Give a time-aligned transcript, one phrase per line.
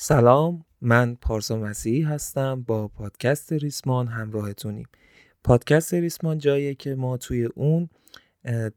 [0.00, 4.86] سلام من پارسا مسیحی هستم با پادکست ریسمان همراهتونیم.
[5.44, 7.88] پادکست ریسمان جاییه که ما توی اون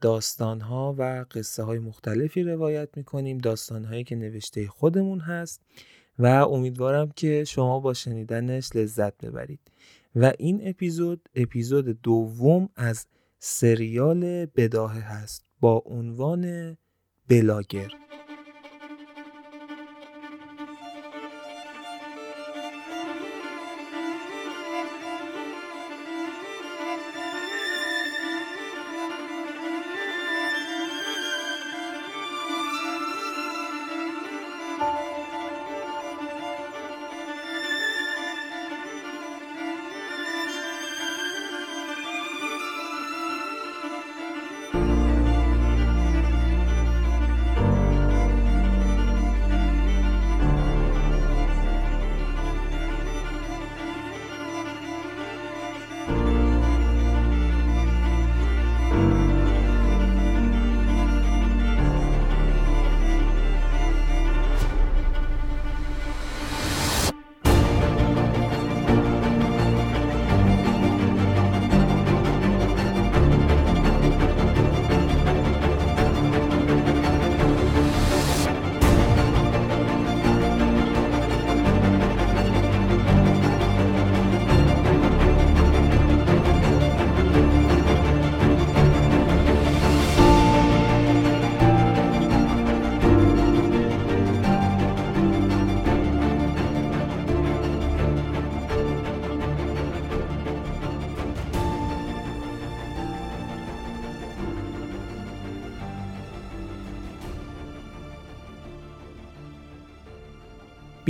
[0.01, 5.61] داستانها و قصه های مختلفی روایت می‌کنیم داستانهایی که نوشته خودمون هست
[6.19, 9.59] و امیدوارم که شما با شنیدنش لذت ببرید.
[10.15, 13.07] و این اپیزود اپیزود دوم از
[13.39, 16.77] سریال بداهه هست با عنوان
[17.27, 18.00] بلاگر.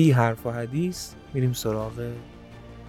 [0.02, 2.11] بی حرف و حدیث میریم سراغ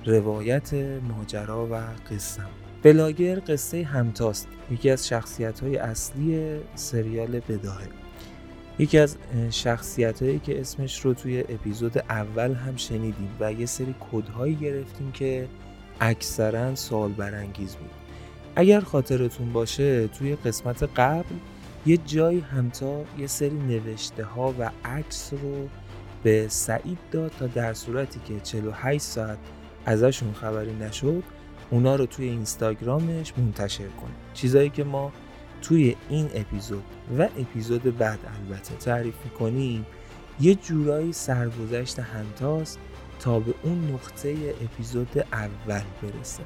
[0.06, 0.74] روایت
[1.08, 1.74] ماجرا و
[2.10, 2.42] قصه.
[2.82, 4.48] بلاگر قصه همتاست.
[4.70, 7.88] یکی از شخصیت های اصلی سریال بداهه.
[8.78, 9.16] یکی از
[9.50, 15.12] شخصیت هایی که اسمش رو توی اپیزود اول هم شنیدیم و یه سری کدهایی گرفتیم
[15.12, 15.48] که
[16.00, 17.90] اکثرا سوال برانگیز بود.
[18.56, 21.34] اگر خاطرتون باشه توی قسمت قبل
[21.86, 25.68] یه جایی همتا یه سری نوشته ها و عکس رو
[26.22, 29.38] به سعید داد تا در صورتی که 48 ساعت
[29.86, 31.22] ازشون خبری نشد
[31.70, 34.14] اونا رو توی اینستاگرامش منتشر کنه.
[34.34, 35.12] چیزایی که ما
[35.62, 36.84] توی این اپیزود
[37.18, 39.86] و اپیزود بعد البته تعریف می‌کنیم
[40.40, 42.78] یه جورایی سرگذشت همتاست
[43.20, 46.42] تا به اون نقطه اپیزود اول برسه.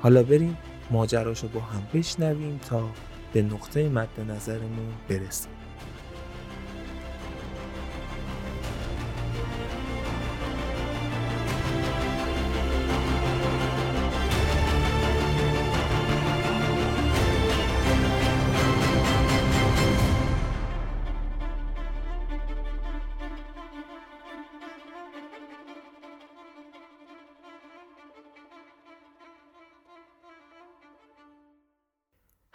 [0.00, 0.56] حالا بریم
[0.90, 2.90] ماجراشو با هم بشنویم تا
[3.32, 5.53] به نقطه مد نظرمون برسیم.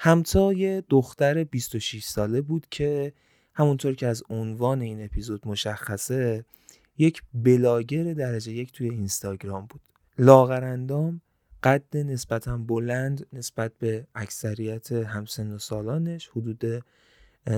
[0.09, 3.13] همتا یه دختر 26 ساله بود که
[3.53, 6.45] همونطور که از عنوان این اپیزود مشخصه
[6.97, 9.81] یک بلاگر درجه یک توی اینستاگرام بود.
[10.17, 11.21] لاغرندام
[11.63, 16.83] قد نسبتا بلند نسبت به اکثریت همسن و سالانش حدود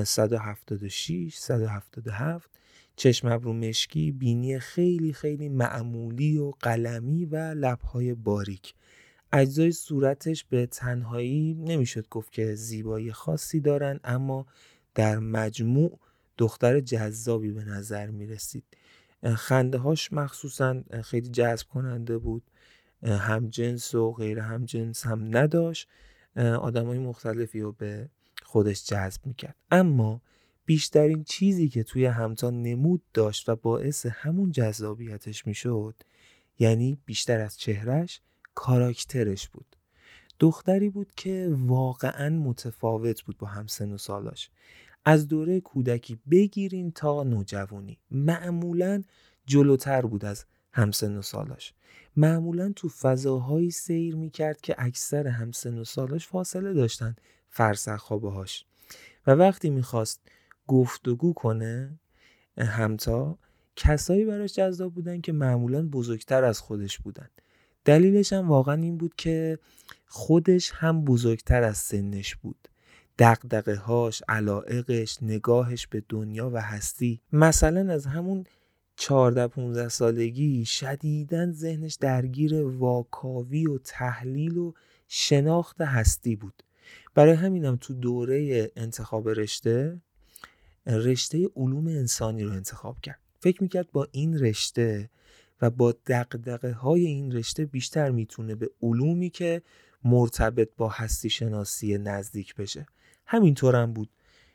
[0.03, 2.49] 176 177
[2.95, 8.73] چشم ابرو مشکی بینی خیلی خیلی معمولی و قلمی و لبهای باریک.
[9.33, 14.45] اجزای صورتش به تنهایی نمی‌شد گفت که زیبایی خاصی دارن اما
[14.95, 15.99] در مجموع
[16.37, 18.63] دختر جذابی به نظر می رسید
[19.35, 22.43] خنده هاش مخصوصا خیلی جذب کننده بود
[23.03, 25.87] هم جنس و غیر هم جنس هم نداشت.
[26.35, 28.09] آدم های مختلفی رو به
[28.43, 29.55] خودش جذب می‌کرد.
[29.71, 30.21] اما
[30.65, 35.95] بیشترین چیزی که توی همتا نمود داشت و باعث همون جذابیتش می‌شد
[36.59, 38.21] یعنی بیشتر از چهرش
[38.55, 39.75] کاراکترش بود.
[40.39, 44.49] دختری بود که واقعا متفاوت بود با همسن و سالاش
[45.05, 47.99] از دوره کودکی بگیرین تا نوجوانی.
[48.11, 49.03] معمولا
[49.45, 51.73] جلوتر بود از همسن و سالاش
[52.15, 57.15] معمولا تو فضاهایی سیر می‌کرد که اکثر همسن و سالاش فاصله داشتن
[57.49, 58.65] فرسخ باهاش
[59.27, 60.21] و وقتی می‌خواست
[60.67, 61.99] گفتگو کنه
[62.57, 63.37] همتا
[63.75, 67.29] کسایی براش جذاب بودن که معمولا بزرگتر از خودش بودن.
[67.85, 69.59] دلیلش هم واقعا این بود که
[70.05, 72.67] خودش هم بزرگتر از سنش بود.
[73.19, 78.43] دقدقه هاش، علائقش، نگاهش به دنیا و هستی مثلا از همون
[78.95, 84.73] 14 15 سالگی شدیدن ذهنش درگیر واکاوی و تحلیل و
[85.07, 86.63] شناخت هستی بود.
[87.15, 90.01] برای همینم تو دوره انتخاب رشته
[90.87, 93.19] رشته علوم انسانی رو انتخاب کرد.
[93.39, 95.09] فکر می‌کرد با این رشته
[95.61, 99.61] و با دقدقه های این رشته بیشتر می‌تونه به علومی که
[100.03, 102.85] مرتبط با هستی شناسی نزدیک بشه.
[103.25, 104.09] همینطورم بود.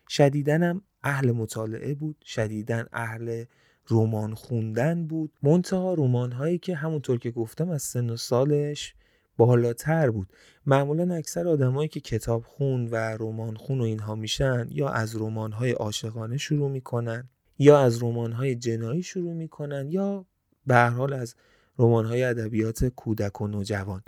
[0.08, 3.44] شدیدنم اهل مطالعه بود شدیدن اهل
[3.90, 5.32] رمان خوندن بود.
[5.42, 8.94] منتها رمان هایی که همونطور که گفتم از سن و سالش
[9.36, 10.32] بالاتر بود.
[10.66, 15.52] معمولا اکثر آدمایی که کتاب خون و رمان خون و اینها میشن یا از رمان
[15.52, 17.28] های عاشقانه شروع می‌کنن
[17.58, 20.26] یا از رمان های جنایی شروع می‌کنن یا
[20.66, 21.34] به حال از
[21.78, 24.02] رمان های ادبیات کودک و نوجوان.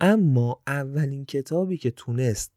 [0.00, 2.52] اما اولین کتابی که تونست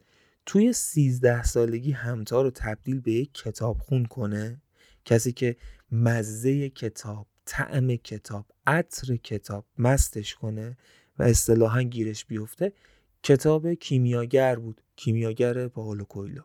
[0.45, 4.61] توی سیزده سالگی همتا رو تبدیل به یک کتاب خون کنه
[5.05, 5.55] کسی که
[5.91, 10.77] مزه کتاب طعم کتاب عطر کتاب مستش کنه
[11.19, 12.73] و اصطلاحا گیرش بیفته
[13.23, 16.41] کتاب کیمیاگر بود کیمیاگر پاولو کویلو.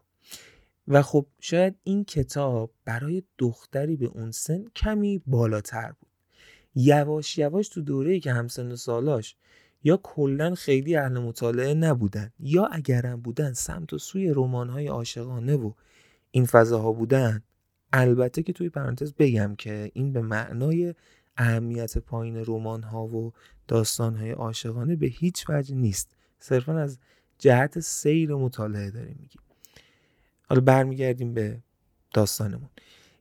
[0.89, 6.12] و خب شاید این کتاب برای دختری به اون سن کمی بالاتر بود.
[6.75, 9.37] یواش یواش تو دوره‌ای که همسن و سالاش
[9.85, 15.73] یا کلا خیلی اهل مطالعه نبودن یا اگرم بودن سمت و سوی رمان‌های عاشقانه و
[16.31, 17.43] این فضاها بودن
[17.93, 20.95] البته که توی پرانتز بگم که این به معنای
[21.37, 23.33] اهمیت پایین رمان ها و
[23.69, 26.17] داستان های عاشقانه به هیچ وجه نیست.
[26.39, 26.99] صرفا از
[27.39, 29.43] جهت سیر مطالعه داریم میگیم.
[30.49, 31.59] حالا برمیگردیم به
[32.15, 32.71] داستانمون.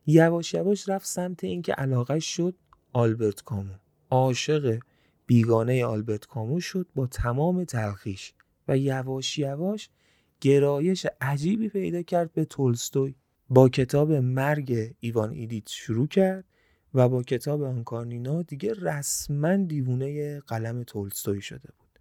[0.06, 2.54] یواش یواش رفت سمت اینکه علاقه شد
[2.92, 3.74] آلبرت کامو.
[4.10, 4.78] عاشق
[5.26, 8.34] بیگانه آلبرت کامو شد با تمام تلخیش
[8.68, 9.90] و یواش یواش
[10.40, 13.14] گرایش عجیبی پیدا کرد به تولستوی.
[13.48, 16.44] با کتاب مرگ ایوان ایدیت شروع کرد
[16.94, 21.98] و با کتاب آنکارنینا دیگه رسما دیوونه قلم تولستوی شده بود.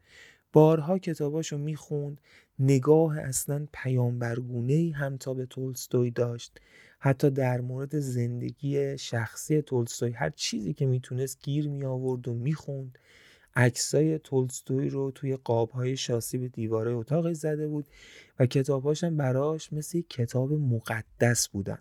[0.54, 2.22] بارها کتاباشو می‌خوند
[2.60, 6.62] نگاه اصلا پیامبرگونه ای هم تا به تولستوی داشت.
[7.04, 12.98] حتی در مورد زندگی شخصی تولستوی هر چیزی که می‌تونست گیر می آورد و می‌خوند
[13.56, 17.86] عکسای تولستوی رو توی قابهای شاسی به دیواره اتاقش زده بود
[18.40, 21.80] و کتابهاش هم براش مثل کتاب مقدس بودن.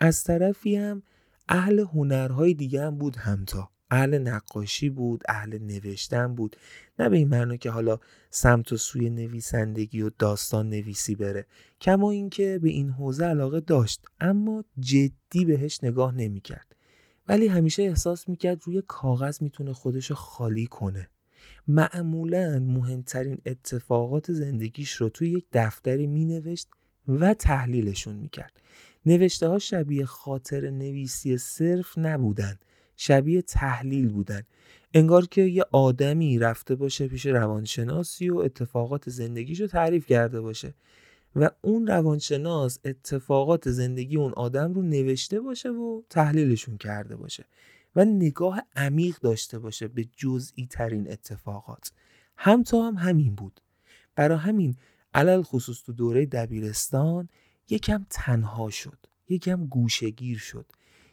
[0.00, 1.02] از طرفی هم
[1.48, 3.70] اهل هنرهای دیگه هم بود همتا.
[3.90, 6.56] اهل نقاشی بود اهل نوشتن بود.
[6.98, 7.98] نه به این معنا که حالا
[8.30, 11.46] سمت و سوی نویسندگی و داستان نویسی بره.
[11.80, 16.76] کما اینکه به این حوزه علاقه داشت اما جدی بهش نگاه نمی‌کرد.
[17.28, 21.08] ولی همیشه احساس می‌کرد روی کاغذ می‌تونه خودش خالی کنه.
[21.68, 26.68] معمولا مهمترین اتفاقات زندگیش رو توی یک دفتری مینوشت
[27.08, 28.60] و تحلیلشون می‌کرد.
[29.06, 32.58] نوشته ها شبیه خاطر نویسی صرف نبودن.
[33.02, 34.42] شبیه تحلیل بودن.
[34.94, 40.74] انگار که یه آدمی رفته باشه پیش روانشناسی و اتفاقات زندگیشو تعریف کرده باشه
[41.36, 47.44] و اون روانشناس اتفاقات زندگی اون آدم رو نوشته باشه و تحلیلشون کرده باشه
[47.96, 51.92] و نگاه عمیق داشته باشه به جزئی ترین اتفاقات.
[52.36, 53.60] هم تا هم همین بود.
[54.14, 54.76] برای همین
[55.14, 57.28] علل خصوص تو دوره دبیرستان
[57.70, 58.98] یکم تنها شد
[59.28, 60.66] یکم گوشگیر شد.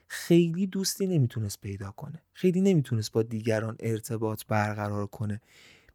[0.08, 2.22] خیلی دوستی نمی‌تونست پیدا کنه.
[2.34, 5.42] خیلی نمی‌تونست با دیگران ارتباط برقرار کنه.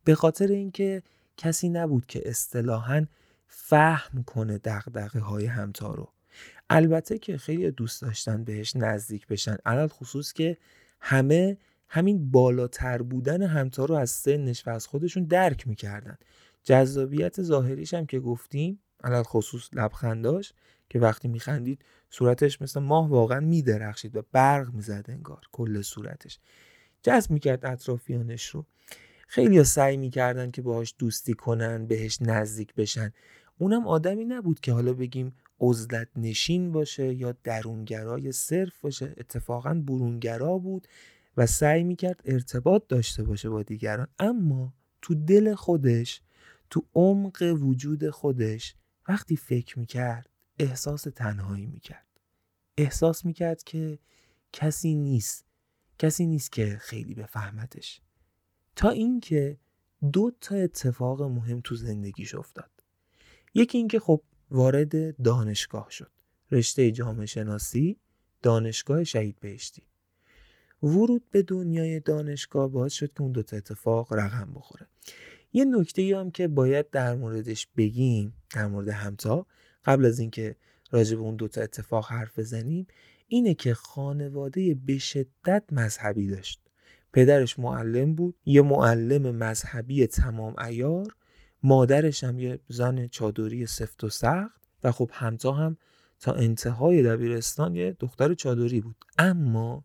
[0.05, 1.03] به خاطر اینکه
[1.37, 3.07] کسی نبود که اصطلاحا
[3.47, 6.13] فهم کنه دقدقه های همتا رو.
[6.71, 9.57] البته که خیلی دوست داشتن بهش نزدیک بشن.
[9.67, 10.57] علال خصوص که
[11.01, 11.57] همه
[11.89, 16.19] همین بالاتر بودن همتا رو از سنش و از خودشون درک می‌کردن.
[16.65, 20.53] جذابیت ظاهریش هم که گفتیم علال خصوص لبخنداش
[20.93, 26.39] که وقتی میخندید صورتش مثل ماه واقعا میدرخشید و برق می‌زد انگار کل صورتش.
[27.03, 28.67] جذب می‌کرد اطرافیانش رو.
[29.29, 33.13] خیلی سعی می‌کردن که باهاش دوستی کنن بهش نزدیک بشن.
[33.59, 39.15] اونم آدمی نبود که حالا بگیم عزلت نشین باشه یا درونگرای صرف باشه.
[39.17, 40.89] اتفاقا برونگرا بود
[41.37, 44.09] و سعی می‌کرد ارتباط داشته باشه با دیگران.
[44.19, 46.21] اما تو دل خودش
[46.71, 48.75] تو عمق وجود خودش
[49.09, 50.32] وقتی فکر می‌کرد
[50.63, 52.07] احساس تنهایی می‌کرد.
[52.77, 53.99] احساس می‌کرد که
[54.53, 55.47] کسی نیست
[55.99, 58.01] کسی نیست که خیلی بفهمتش.
[58.77, 59.59] تا اینکه
[60.13, 62.71] دو تا اتفاق مهم تو زندگیش افتاد.
[63.55, 66.11] یکی اینکه خب وارد دانشگاه شد.
[66.51, 68.01] رشته جامعه شناسی
[68.43, 69.83] دانشگاه شهید بهشتی.
[70.83, 74.89] ورود به دنیای دانشگاه باعث شد که اون دوتا اتفاق رقم بخوره.
[75.53, 79.47] یه نکته هم که باید در موردش بگیم در مورد همتا
[79.85, 80.57] قبل از اینکه
[80.91, 82.87] راجع به اون دوتا اتفاق حرف بزنیم
[83.29, 86.61] اینه که خانواده به شدت مذهبی داشت.
[87.13, 91.17] پدرش معلم بود یه معلم مذهبی تمام ایار
[91.63, 95.77] مادرش هم یه زن چادری سفت و سخت و خب همتا هم
[96.21, 98.97] تا انتهای دبیرستان یه دختر چادری بود.
[99.19, 99.85] اما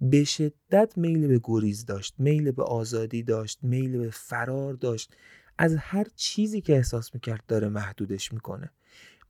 [0.00, 5.14] به شدت میل به گریز داشت میل به آزادی داشت میل به فرار داشت.
[5.58, 8.70] از هر چیزی که احساس می‌کرد داره محدودش می‌کنه.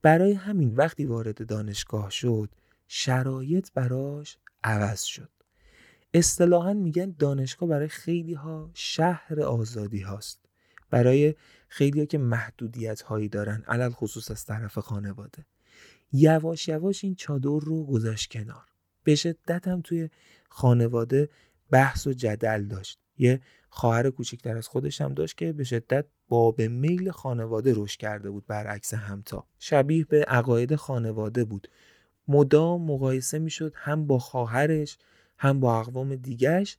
[0.02, 2.50] برای همین وقتی وارد دانشگاه شد
[2.88, 5.30] شرایط براش عوض شد.
[6.14, 10.40] اصطلاحا میگن دانشگاه برای خیلی ها شهر آزادی هاست.
[10.90, 11.34] برای
[11.68, 15.46] خیلی ها که محدودیت هایی دارن علل خصوص از طرف خانواده.
[16.12, 18.64] یواش یواش این چادر رو گذاشت کنار.
[19.04, 20.10] به شدت هم توی
[20.48, 21.28] خانواده
[21.70, 22.98] بحث و جدل داشت.
[23.18, 23.40] یه
[23.70, 28.30] خواهر کوچکتر از خودش هم داشت که به شدت با به میل خانواده رشد کرده
[28.30, 29.46] بود برعکس همتا.
[29.58, 31.68] شبیه به عقاید خانواده بود.
[32.28, 34.98] مدام مقایسه می‌شد هم با خواهرش
[35.38, 36.76] هم با اقوام دیگهش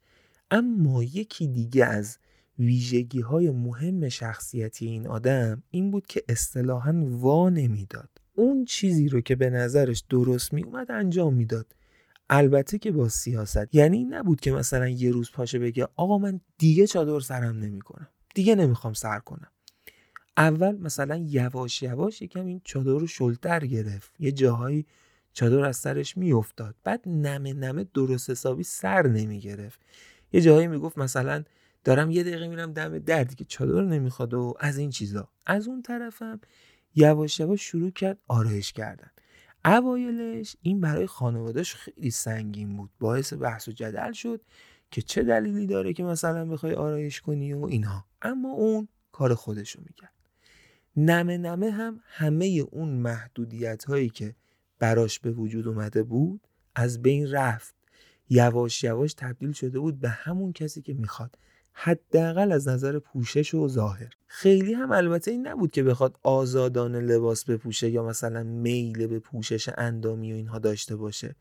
[0.52, 2.18] اما یکی دیگه از
[2.60, 8.10] ویژگی های مهم شخصیتی این آدم این بود که اصطلاحا وا نمی‌داد.
[8.36, 11.76] اون چیزی رو که به نظرش درست می اومد انجام می‌داد.
[12.30, 13.76] البته که با سیاست.
[13.76, 18.08] یعنی نبود که مثلا یه روز پاشه بگه آقا من دیگه چادر سرم نمی‌کنم.
[18.40, 19.52] دیگه نمی‌خوام سر کنم.
[20.38, 24.14] اول مثلا یواش یواش یکم این چادر رو شلتر گرفت.
[24.20, 24.86] یه جاهایی
[25.34, 26.76] چادر از سرش میافتاد.
[26.84, 29.80] بعد نمه نمه درست حسابی سر نمی‌گرفت.
[30.34, 31.44] یه جاهایی می‌گفت مثلا
[31.84, 35.30] دارم یه دقیقه میرم دم دردی که چادر نمی‌خواد و از این چیزا.
[35.46, 36.40] از اون طرفم
[36.96, 39.12] یواش یواش شروع کرد آرایش کردن.
[39.66, 42.90] اوایلش این برای خانوادهش خیلی سنگین بود.
[43.00, 44.42] باعث بحث و جدل شد.
[44.92, 48.06] که چه دلیلی داره که مثلا بخوای آرایش کنی و اینها.
[48.22, 50.14] اما اون کار خودشو می‌کرد.
[50.96, 54.36] نمه نمه هم همه اون محدودیت هایی که
[54.80, 56.42] براش به وجود اومده بود
[56.76, 57.76] از بین رفت.
[58.30, 61.38] یواش یواش تبدیل شده بود به همون کسی که می‌خواد.
[61.74, 64.14] حداقل از نظر پوشش و ظاهر.
[64.28, 69.70] خیلی هم البته این نبود که بخواد آزادانه لباس بپوشه یا مثلا میل به پوشش
[69.78, 71.36] اندامی و اینها داشته باشه.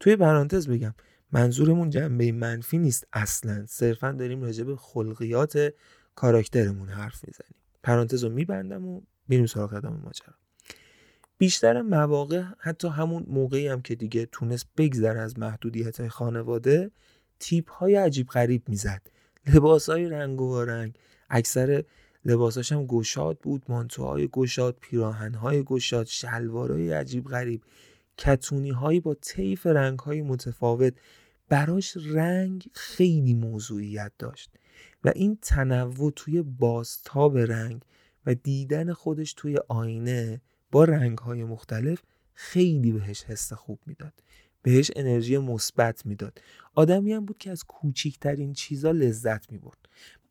[0.00, 0.94] توی پرانتز بگم.
[1.32, 3.66] منظورمون جنبه منفی نیست اصلا.
[3.66, 5.72] صرفا داریم راجع به خلقیات
[6.14, 7.54] کاراکترمون حرف می‌زنیم.
[7.82, 10.34] پرانتز رو میبندم و میریم سراغ ادامه ماجرا.
[11.38, 16.90] بیشتر مواقع حتی همون موقعی هم که دیگه تونست بگذر از محدودیت خانواده
[17.40, 19.02] تیپ های عجیب غریب می‌زد.
[19.54, 20.94] لباس های رنگ و رنگ.
[21.30, 21.84] اکثر
[22.24, 27.62] لباساش هم گشاد بود مانتوهای گشاد پیراهنهای گشاد شلوارهای عجیب غریب.
[28.18, 30.94] کتونی هایی با طیف رنگ های متفاوت
[31.48, 34.50] براش رنگ خیلی موضوعیت داشت
[35.04, 37.82] و این تنوع توی بازتاب رنگ
[38.26, 42.02] و دیدن خودش توی آینه با رنگ های مختلف
[42.34, 44.12] خیلی بهش حس خوب می‌داد.
[44.62, 46.40] بهش انرژی مثبت می‌داد.
[46.74, 49.88] آدمی هم بود که از کوچیکترین چیزا لذت می‌برد.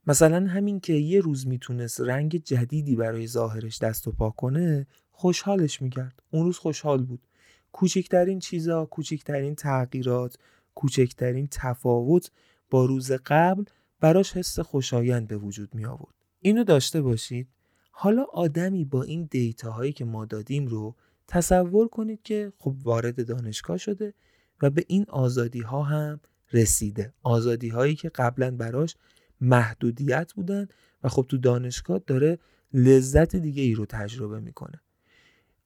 [0.08, 5.82] مثلا همین که یه روز می‌تونست رنگ جدیدی برای ظاهرش دست و پا کنه خوشحالش
[5.82, 6.20] می‌کرد.
[6.32, 7.27] اون روز خوشحال بود.
[7.75, 10.38] کوچکترین چیزا کوچکترین تغییرات
[10.75, 12.32] کوچکترین تفاوت
[12.70, 13.63] با روز قبل
[14.00, 16.15] براش حس خوشایند به وجود می آورد.
[16.39, 17.48] اینو داشته باشید.
[17.91, 20.96] حالا آدمی با این دیتاهایی که ما دادیم رو
[21.27, 24.13] تصور کنید که خب وارد دانشگاه شده
[24.62, 26.20] و به این آزادی ها هم
[26.53, 27.13] رسیده.
[27.24, 28.96] آزادی هایی که قبلا براش
[29.41, 30.67] محدودیت بودن
[31.03, 32.39] و خب تو دانشگاه داره
[32.74, 34.82] لذت دیگه ای رو تجربه می‌کنه.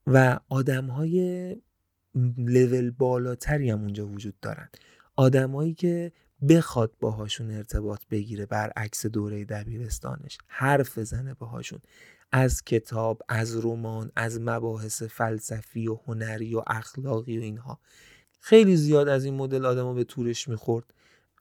[0.08, 1.56] و آدم های
[2.38, 4.70] لول بالاتری هم اونجا وجود دارن.
[5.16, 6.12] آدمایی که
[6.50, 11.80] بخواد باهاشون ارتباط بگیره برعکس دوره دبیرستانش حرف بزنه باهاشون.
[12.32, 17.80] از کتاب از رمان از مباحث فلسفی و هنری و اخلاقی و اینها.
[18.40, 20.94] خیلی زیاد از این مدل آدما به تورش می‌خورد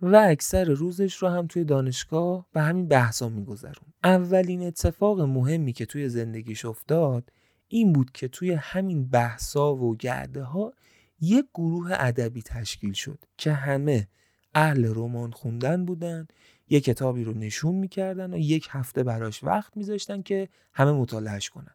[0.02, 5.86] و اکثر روزش رو هم توی دانشگاه به همین بحثا میگذرون اولین اتفاق مهمی که
[5.86, 7.32] توی زندگیش افتاد
[7.68, 10.72] این بود که توی همین بحثا و گرده ها
[11.20, 14.08] یک گروه ادبی تشکیل شد که همه
[14.54, 16.26] اهل رمان خوندن بودن
[16.68, 21.74] یک کتابی رو نشون می‌کردن و یک هفته براش وقت میذاشتن که همه مطالعهش کنن.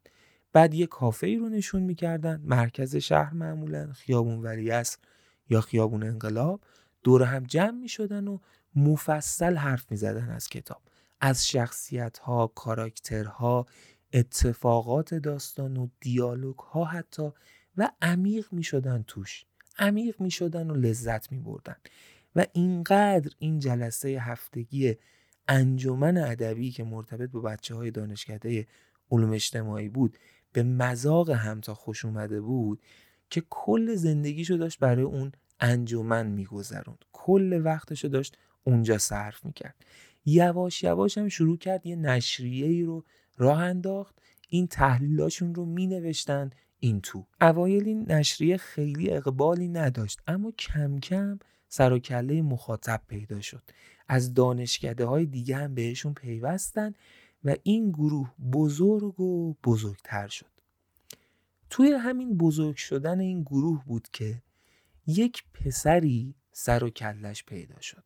[0.53, 4.97] بعد یک کافه ای رو نشون می‌کردن مرکز شهر معمولا خیابون ولیعصر
[5.50, 6.62] یا خیابون انقلاب.
[7.03, 8.39] دور هم جمع می‌شدن و
[8.75, 10.81] مفصل حرف می‌زدن از کتاب
[11.21, 13.65] از شخصیت ها کاراکترها
[14.13, 17.32] اتفاقات داستان و دیالوگ ها حتی
[17.77, 19.46] و عمیق می‌شدن توش.
[19.77, 21.75] عمیق می‌شدن و لذت میبردن.
[22.36, 24.96] و اینقدر این جلسه هفتگی
[25.48, 28.67] انجمن ادبی که مرتبط با بچه های دانشکده
[29.12, 30.17] علوم اجتماعی بود
[30.53, 32.82] به مذاق همتا خوش اومده بود
[33.29, 37.05] که کل زندگیشو داشت برای اون انجمن میگذروند.
[37.12, 39.75] کل وقتشو داشت اونجا صرف می‌کرد.
[40.25, 43.05] یواش یواش هم شروع کرد یه نشریه ای رو
[43.37, 44.15] راه انداخت
[44.49, 46.49] این تحلیلاشون رو می نوشتن
[46.79, 47.25] این تو.
[47.41, 53.63] اوایل این نشریه خیلی اقبالی نداشت اما کم کم سر و کله مخاطب پیدا شد.
[54.07, 56.93] از دانشکده های دیگه هم بهشون پیوستن
[57.43, 60.53] و این گروه بزرگ و بزرگتر شد.
[61.69, 64.41] توی همین بزرگ شدن این گروه بود که
[65.07, 68.03] یک پسری سر و کلش پیدا شد.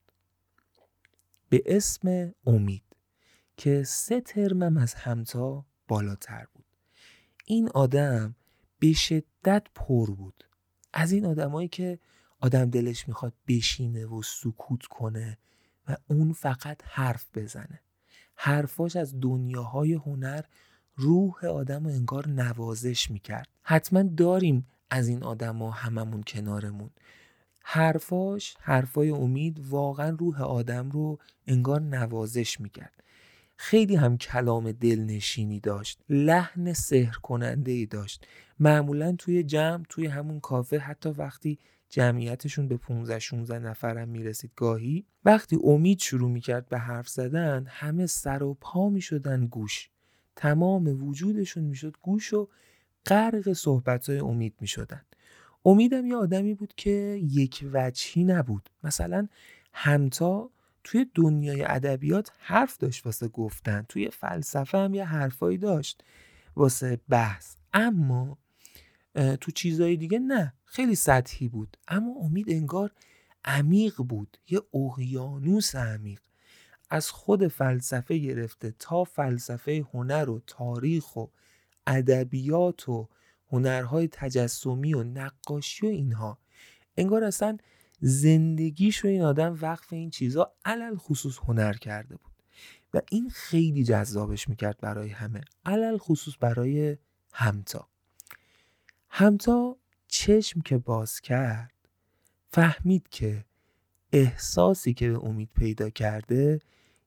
[1.50, 2.87] به اسم امید.
[3.58, 6.66] که سه ترمم از همتا بالاتر بود.
[7.46, 8.36] این آدم
[8.80, 10.44] به شدت پر بود.
[10.94, 12.00] از این آدمایی که
[12.40, 15.38] آدم دلش می‌خواد بشینه و سکوت کنه
[15.88, 17.82] و اون فقط حرف بزنه.
[18.36, 20.42] حرفاش از دنیاهای هنر
[20.96, 23.48] روح آدم و انگار نوازش می‌کرد.
[23.64, 26.90] حتما داریم از این آدما هممون کنارمون.
[27.64, 33.04] حرفاش حرفای امید واقعا روح آدم رو انگار نوازش می‌کرد.
[33.60, 38.28] خیلی هم کلام دلنشینی داشت لحن سحر کننده ای داشت.
[38.60, 41.60] معمولا توی جمع توی همون کافه حتی وقتی
[41.90, 48.06] جمعیتشون به 15 16 نفرم می‌رسید گاهی وقتی امید شروع می‌کرد به حرف زدن همه
[48.06, 49.90] سر و پا می‌شدن گوش.
[50.36, 52.50] تمام وجودشون می‌شد گوش و
[53.06, 55.02] غرق صحبتهای امید می‌شدن.
[55.66, 58.70] امیدم یه آدمی بود که یک وجهی نبود.
[58.84, 59.28] مثلا
[59.74, 60.50] همتا
[60.88, 63.86] توی دنیای ادبیات حرف داشت واسه گفتن.
[63.90, 66.04] توی فلسفه هم یه حرفایی داشت
[66.56, 67.56] واسه بحث.
[67.74, 68.38] اما
[69.42, 71.78] تو چیزهای دیگه نه خیلی سطحی بود.
[71.88, 72.92] اما امید انگار
[73.46, 74.38] عمیق بود.
[74.50, 76.20] یه اقیانوس عمیق.
[76.90, 81.26] از خود فلسفه گرفته تا فلسفه هنر و تاریخ و
[81.88, 83.10] ادبیات و
[83.52, 86.40] هنرهای تجسمی و نقاشی و اینها.
[86.98, 87.58] انگار اصلا
[88.00, 92.32] زندگیش رو این آدم وقف این چیزا علل خصوص هنر کرده بود.
[92.94, 95.42] و این خیلی جذابش می‌کرد برای همه.
[95.66, 96.98] علل خصوص برای
[97.34, 97.88] همتا.
[99.10, 101.74] همتا چشم که باز کرد
[102.52, 103.46] فهمید که
[104.14, 106.60] احساسی که به امید پیدا کرده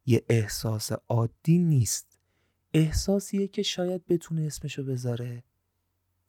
[0.07, 2.19] یه احساس عادی نیست.
[2.75, 5.43] احساسیه که شاید بتونه اسمشو بذاره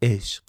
[0.01, 0.43] عشق.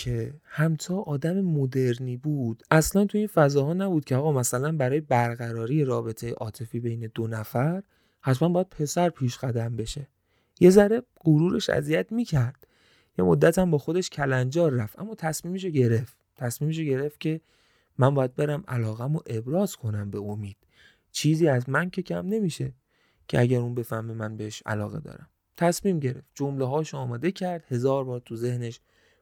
[0.00, 2.62] که همتا آدم مدرنی بود.
[2.70, 7.82] اصلا تو این فضاها نبود که آقا مثلا برای برقراری رابطه عاطفی بین دو نفر
[8.20, 10.08] حتما باید پسر پیش قدم بشه.
[10.60, 12.66] یه ذره غرورش اذیت می‌کرد.
[13.18, 16.16] یه مدت هم با خودش کلنجار رفت اما تصمیمش گرفت.
[16.36, 17.40] تصمیمش گرفت که
[17.98, 20.56] من باید برم علاقم رو ابراز کنم به امید.
[21.12, 22.72] چیزی از من که کم نمیشه
[23.28, 25.28] که اگر اون بفهمه من بهش علاقه دارم.
[25.56, 26.26] تصمیم گرفت.
[26.34, 27.64] جمله هاش آماده کرد.
[27.68, 28.80] هزار بار تو ذهنش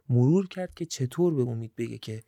[0.09, 2.23] مرور کرد که چطور به امید بگه که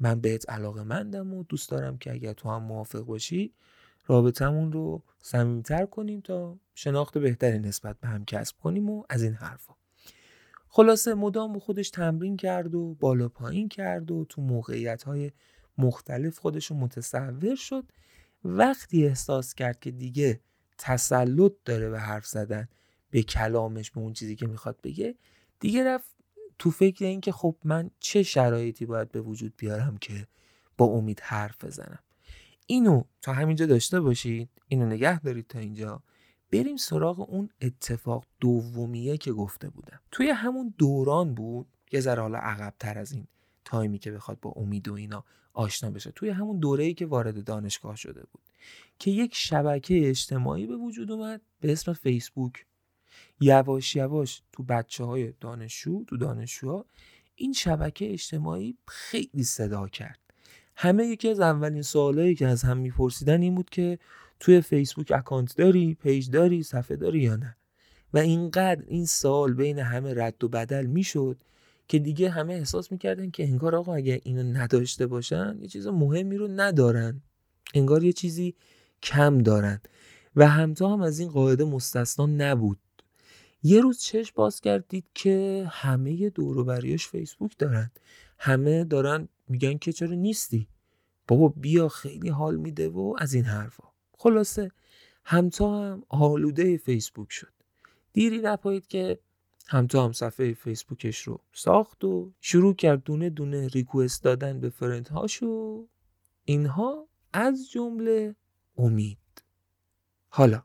[0.00, 3.54] من بهت علاقه مندم و دوست دارم که اگر تو هم موافق باشی
[4.06, 9.34] رابطمون رو صمیمیتر کنیم تا شناخت بهتری نسبت به هم کسب کنیم و از این
[9.34, 9.74] حرفا.
[10.68, 15.32] خلاصه مدام به خودش تمرین کرد و بالا پایین کرد و تو موقعیت های
[15.78, 17.84] مختلف خودش رو متصور شد.
[18.44, 20.40] وقتی احساس کرد که دیگه
[20.78, 22.68] تسلط داره به حرف زدن
[23.10, 25.14] به کلامش به اون چیزی که می‌خواد بگه
[25.60, 26.14] دیگه رفت
[26.58, 30.26] تو فکر این که خب من چه شرایطی باید به وجود بیارم که
[30.78, 31.98] با امید حرف بزنم.
[32.66, 36.02] اینو تا همینجا داشته باشید اینو نگه دارید تا اینجا.
[36.52, 40.00] بریم سراغ اون اتفاق دومیه که گفته بودم.
[40.10, 43.26] توی همون دوران بود یه ذره حالا عقب تر از این
[43.64, 46.10] تایمی که بخواد با امید و اینا آشنا بشه.
[46.10, 48.42] توی همون دوره‌ای که وارد دانشگاه شده بود.
[48.98, 52.66] که یک شبکه اجتماعی به وجود اومد به اسم فیسبوک
[53.40, 56.86] یواش یواش تو بچه های دانشجو تو دانشجوها
[57.34, 60.18] این شبکه اجتماعی خیلی صدا کرد.
[60.76, 63.98] همه یکی از اولین سوالایی که از هم میپرسیدن این بود که
[64.40, 67.56] توی فیسبوک account داری page داری صفحه داری یا نه؟
[68.14, 71.36] و اینقدر این سوال بین همه رد و بدل می‌شد
[71.88, 76.36] که دیگه همه احساس می‌کردن که انگار آقا اگه اینو نداشته باشن یه چیز مهمی
[76.36, 77.22] رو ندارن.
[77.74, 78.54] انگار یه چیزی
[79.02, 79.80] کم دارن.
[80.36, 82.78] و همتا هم از این قاعده مستثنا نبود.
[83.66, 87.90] یه روز چشم باز کردید که همه دوروبریاش فیسبوک دارن.
[88.38, 90.68] همه دارن میگن که چرا نیستی؟
[91.28, 93.84] بابا بیا خیلی حال میده و از این حرفا.
[94.18, 94.70] خلاصه
[95.24, 97.52] همتا هم آلوده فیسبوک شد.
[98.12, 99.18] دیری نپایید که
[99.66, 105.08] همتا هم صفحه فیسبوکش رو ساخت و شروع کرد دونه دونه ریکوست دادن به فرند
[105.08, 105.86] هاشو
[106.44, 108.36] اینها از جمله
[108.76, 109.18] امید.
[110.28, 110.62] حالا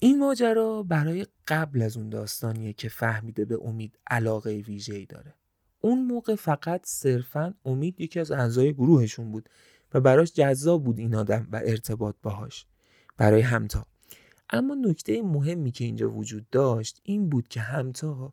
[0.00, 5.34] این ماجرا برای قبل از اون داستانیه که فهمیده به امید علاقه ویژه‌ای داره.
[5.80, 9.48] اون موقع فقط صرفا امید یکی از اعضای گروهشون بود
[9.94, 12.66] و براش جذاب بود این آدم و ارتباط باهاش.
[13.16, 13.86] برای همتا.
[14.50, 18.32] اما نکته مهمی که اینجا وجود داشت این بود که همتا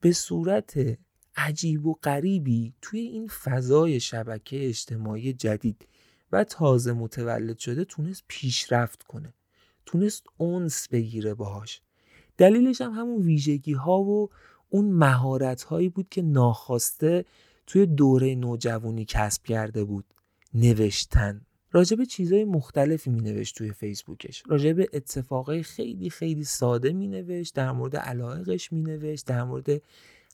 [0.00, 0.98] به صورت
[1.36, 5.88] عجیب و غریبی توی این فضای شبکه اجتماعی جدید
[6.32, 9.34] و تازه متولد شده تونست پیشرفت کنه.
[9.90, 11.80] تونست اونس بگیره باهاش.
[12.38, 14.30] دلیلش هم همون ویژگی ها و
[14.68, 17.24] اون مهارت هایی بود که ناخواسته
[17.66, 20.04] توی دوره نوجوانی کسب کرده بود.
[20.54, 21.40] نوشتن.
[21.72, 24.42] راجب چیزهای مختلفی می نوشت توی فیسبوکش.
[24.46, 29.82] راجب اتفاقای خیلی خیلی ساده می نوشت در مورد علایقش می نوشت در مورد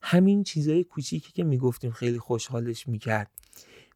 [0.02, 3.30] همین چیزهای کوچیکی که می گفتیم خیلی خوشحالش می کرد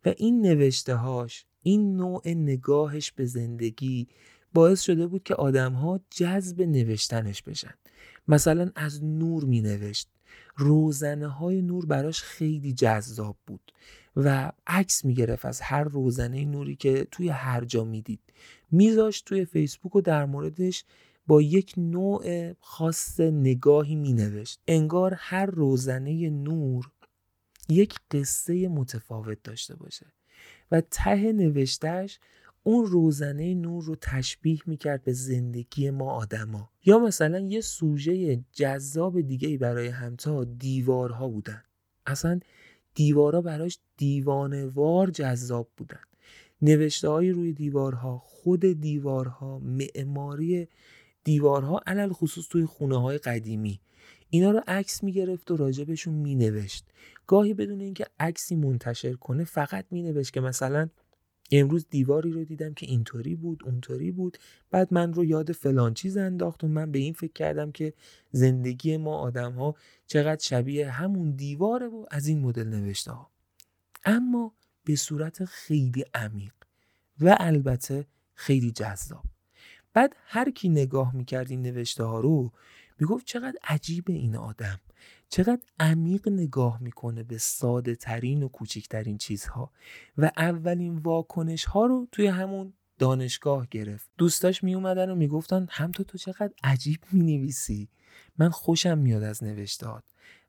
[0.04, 4.08] و این نوشته هاش این نوع نگاهش به زندگی
[4.54, 7.74] باعث شده بود که آدم ها جذب نوشتنش بشن.
[8.28, 10.08] مثلا از نور می نوشت
[10.56, 13.72] روزنه های نور براش خیلی جذاب بود
[14.16, 18.20] و عکس می گرفت از هر روزنه نوری که توی هر جا می‌دید.
[18.70, 20.84] میذاشت توی فیسبوک و در موردش
[21.26, 26.90] با یک نوع خاص نگاهی می نوشت انگار هر روزنه نور
[27.68, 30.06] یک قصه متفاوت داشته باشه
[30.70, 32.18] و ته نوشتهش
[32.62, 36.70] اون روزنه نور رو تشبیه می‌کرد به زندگی ما آدما.
[36.84, 41.62] یا مثلا یه سوژه جذاب دیگه برای همتا دیوارها بودن.
[42.06, 42.40] اصلا
[42.94, 46.00] دیوارها براش دیوانوار جذاب بودن.
[46.62, 50.68] نوشته های روی دیوارها خود دیوارها معماری
[51.24, 53.80] دیوارها علل خصوص توی خونه های قدیمی.
[54.30, 56.84] اینا رو عکس می‌گرفت و راجبشون مینوشت.
[57.26, 60.88] گاهی بدون اینکه عکسی منتشر کنه فقط مینوشت که مثلا
[61.50, 64.38] امروز دیواری رو دیدم که اینطوری بود اونطوری بود.
[64.70, 67.94] بعد من رو یاد فلان چیز انداخت و من به این فکر کردم که
[68.30, 69.74] زندگی ما آدم ها
[70.06, 73.30] چقدر شبیه همون دیواره و از این مدل نوشته ها.
[74.04, 76.52] اما به صورت خیلی عمیق
[77.20, 79.24] و البته خیلی جذاب.
[79.94, 82.52] بعد هر کی نگاه می‌کرد این نوشته ها رو
[83.00, 84.80] می‌گفت چقدر عجیب این آدم.
[85.30, 89.72] چقدر عمیق نگاه می‌کنه به ساده ترین و کوچکترین چیزها
[90.18, 94.10] و اولین واکنش ها رو توی همون دانشگاه گرفت.
[94.18, 97.88] دوستاش می اومدن و می‌گفتن همتا تو چقدر عجیب می نویسی
[98.38, 100.04] من خوشم میاد از نوشتهات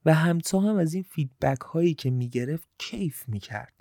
[0.06, 3.74] و همتا هم از این فیدبک هایی که می‌گرفت کیف می‌کرد.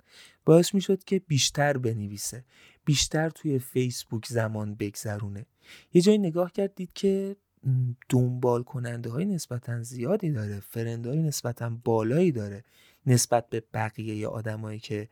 [0.45, 2.45] باعث می‌شد که بیشتر بنویسه
[2.85, 5.45] بیشتر توی فیسبوک زمان بگذرونه.
[5.93, 7.35] یه جایی نگاه کردید که
[8.09, 12.63] دنبال کننده های نسبتا زیادی داره فرند های نسبتا بالایی داره
[13.05, 15.09] نسبت به بقیه آدمایی که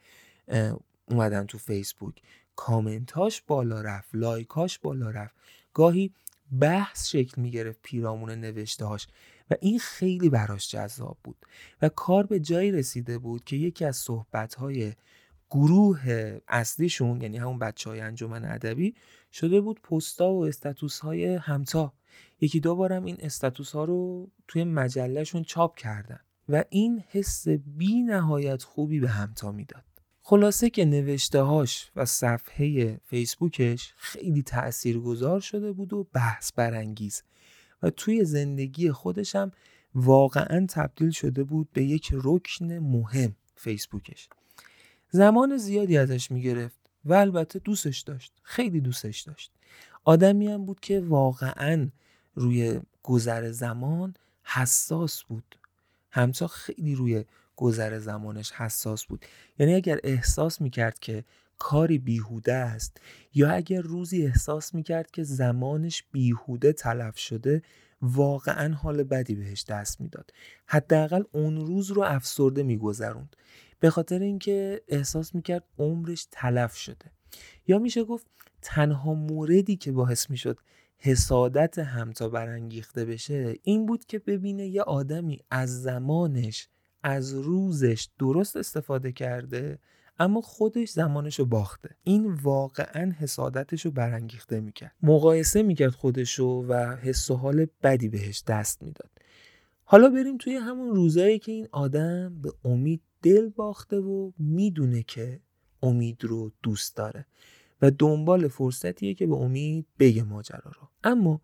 [1.05, 2.21] اومدن تو فیسبوک.
[2.55, 5.35] کامنتاش بالا رفت لایکاش بالا رفت.
[5.73, 6.11] گاهی
[6.59, 9.07] بحث شکل می‌گرفت پیرامون نوشته هاش
[9.51, 11.37] و این خیلی براش جذاب بود
[11.81, 14.93] و کار به جایی رسیده بود که یکی از صحبت های
[15.49, 18.95] گروه اصلیشون یعنی همون بچه های انجمن ادبی
[19.31, 21.93] شده بود پستا و استاتوس های همتا.
[22.41, 26.19] یکی دو بارم این استاتوس ها رو توی مجلهشون چاپ کردن
[26.49, 29.83] و این حس بی نهایت خوبی به همتا می‌داد.
[30.21, 37.23] خلاصه که نوشته هاش و صفحه فیسبوکش خیلی تأثیر گذار شده بود و بحث برانگیز
[37.83, 39.51] و توی زندگی خودشم
[39.95, 44.29] واقعا تبدیل شده بود به یک رکن مهم فیسبوکش.
[45.11, 49.51] زمان زیادی ازش می‌گرفت و البته دوستش داشت خیلی دوستش داشت.
[50.03, 51.89] آدمی هم بود که واقعا
[52.35, 55.55] روی گذر زمان حساس بود.
[56.11, 59.25] همتا خیلی روی گذر زمانش حساس بود.
[59.59, 61.23] یعنی اگر احساس می‌کرد که
[61.57, 62.97] کاری بیهوده است
[63.33, 67.61] یا اگر روزی احساس می‌کرد که زمانش بیهوده تلف شده
[68.01, 70.31] واقعا حال بدی بهش دست می‌داد.
[70.65, 73.35] حداقل اون روز رو افسرده میگذروند.
[73.79, 77.11] به خاطر اینکه احساس می‌کرد عمرش تلف شده.
[77.67, 78.27] یا میشه گفت
[78.61, 80.59] تنها موردی که باعث می‌شد
[80.97, 86.67] حسادت همتا برانگیخته بشه این بود که ببینه یه آدمی از زمانش
[87.03, 89.79] از روزش درست استفاده کرده
[90.19, 91.89] اما خودش زمانش رو باخته.
[92.03, 94.95] این واقعا حسادتش رو برانگیخته می‌کرد.
[95.03, 99.09] مقایسه می‌کرد خودش رو و حس و حال بدی بهش دست می‌داد.
[99.83, 105.39] حالا بریم توی همون روزایی که این آدم به امید دل باخته و می‌دونه که
[105.83, 107.25] امید رو دوست داره.
[107.81, 110.89] و دنبال فرصتیه که به امید بگه ماجرا رو.
[111.03, 111.41] اما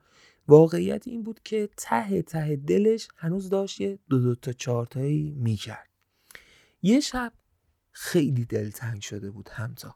[0.47, 5.89] واقعیت این بود که ته ته دلش هنوز داشت یه دو دو تا چارتایی می‌کرد.
[6.81, 7.33] یه شب
[7.91, 9.95] خیلی دلتنگ شده بود همتا.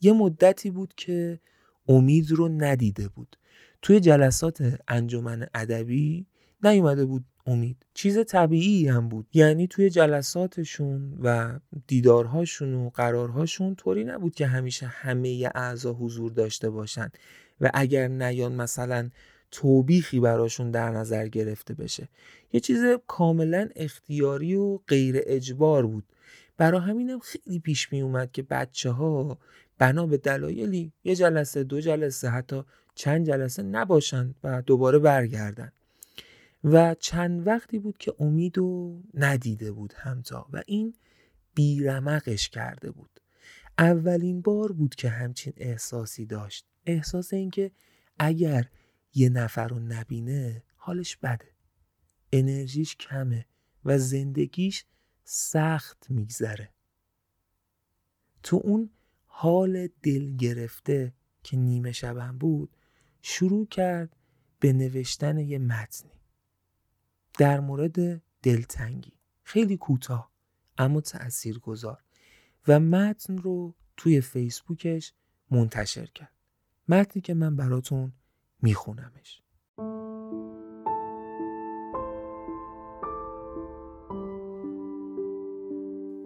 [0.00, 1.40] یه مدتی بود که
[1.88, 3.36] امید رو ندیده بود.
[3.82, 6.26] توی جلسات انجمن ادبی
[6.62, 7.86] نیومده بود امید.
[7.94, 9.26] چیز طبیعی هم بود.
[9.34, 16.70] یعنی توی جلساتشون و دیدارهاشون و قرارهاشون طوری نبود که همیشه همه اعضا حضور داشته
[16.70, 17.10] باشن
[17.60, 19.10] و اگر نیان مثلا
[19.50, 22.08] توبیخی براشون در نظر گرفته بشه.
[22.52, 26.04] یه چیز کاملا اختیاری و غیر اجبار بود.
[26.56, 29.38] برا همینم خیلی پیش می اومد که بچه ها
[29.78, 32.62] بنا به دلایلی یه جلسه دو جلسه حتی
[32.94, 35.72] چند جلسه نباشند و دوباره برگردن.
[36.64, 40.94] و چند وقتی بود که امیدو ندیده بود همتا و این
[41.54, 43.20] بیرمقش کرده بود.
[43.78, 46.66] اولین بار بود که همچین احساسی داشت.
[46.86, 47.70] احساس اینکه
[48.18, 48.68] اگر
[49.14, 51.48] یه نفر رو نبینه حالش بده.
[52.32, 53.46] انرژیش کمه
[53.84, 54.84] و زندگیش
[55.24, 56.70] سخت میگذره.
[58.42, 58.90] تو اون
[59.26, 62.76] حال دل گرفته که نیمه شبم بود
[63.22, 64.16] شروع کرد
[64.60, 66.15] به نوشتن یه متنی.
[67.38, 69.12] در مورد دلتنگی.
[69.42, 70.30] خیلی کوتاه
[70.78, 72.02] اما تأثیر گذار
[72.68, 75.12] و متن رو توی فیسبوکش
[75.50, 76.32] منتشر کرد.
[76.88, 78.12] متنی که من براتون
[78.62, 79.42] میخونمش.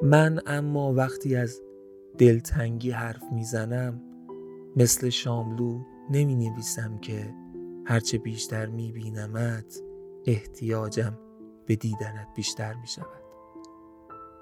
[0.02, 1.60] من اما وقتی از
[2.18, 4.02] دلتنگی حرف می‌زنم
[4.76, 7.34] مثل شاملو نمی نویسم که
[7.86, 9.89] هرچه بیشتر می بینمت
[10.26, 11.18] احتیاجم
[11.66, 13.22] به دیدنت بیشتر می شود.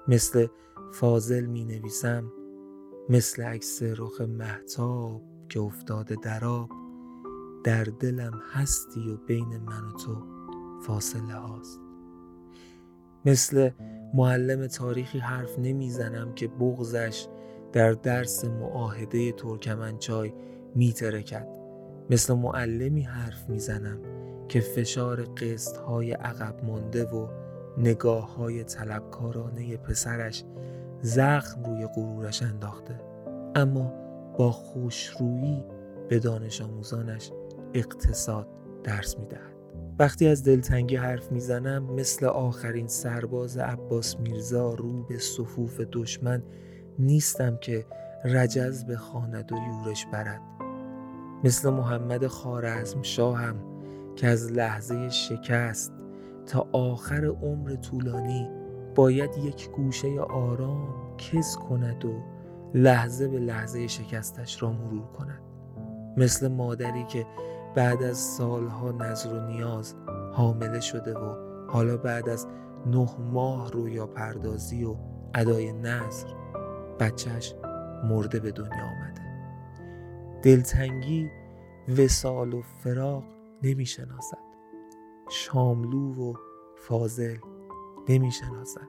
[0.07, 0.47] مثل
[0.93, 2.31] فاضل می نویسم
[3.09, 6.69] مثل عکس رخ محتاب که افتاده دراب
[7.63, 10.23] در دلم هستی و بین من و تو
[10.81, 11.79] فاصله هاست.
[13.25, 13.69] مثل
[14.13, 17.27] معلم تاریخی حرف نمی‌زنم که بغزش
[17.71, 20.33] در درس معاهده ترکمنچای
[20.75, 21.47] میترکد
[22.09, 24.18] مثل معلمی حرف می‌زنم
[24.49, 27.27] که فشار قسط های عقب مانده و
[27.77, 30.43] نگاه های طلبکارانه پسرش
[31.01, 33.01] زخم روی غرورش انداخته.
[33.55, 33.93] اما
[34.37, 35.63] با خوشرویی
[36.09, 37.31] به دانش آموزانش
[37.73, 38.47] اقتصاد
[38.83, 39.53] درس می‌دهد.
[39.99, 46.43] وقتی از دلتنگی حرف می‌زنم مثل آخرین سرباز عباس میرزا رو به صفوف دشمن
[46.99, 47.85] نیستم که
[48.25, 50.41] رجز به خاند و یورش برد.
[51.43, 53.55] مثل محمد خارزم شاهم
[54.19, 55.93] که از لحظه شکست
[56.45, 58.49] تا آخر عمر طولانی
[58.95, 62.23] باید یک گوشه آرام کس کند و
[62.73, 65.41] لحظه به لحظه شکستش را مرور کند.
[66.17, 67.25] مثل مادری که
[67.75, 69.95] بعد از سالها نظر و نیاز
[70.33, 71.35] حامله شده و
[71.67, 72.47] حالا بعد از
[72.85, 74.95] نه ماه رویا پردازی و
[75.35, 76.27] ادای نظر
[76.99, 77.55] بچهش
[78.03, 79.21] مرده به دنیا آمده.
[80.43, 81.29] دلتنگی
[81.97, 84.49] وسال و فراق نمی شناسد
[85.29, 86.33] شاملو و
[86.77, 87.37] فاضل
[88.09, 88.87] نمی شناسد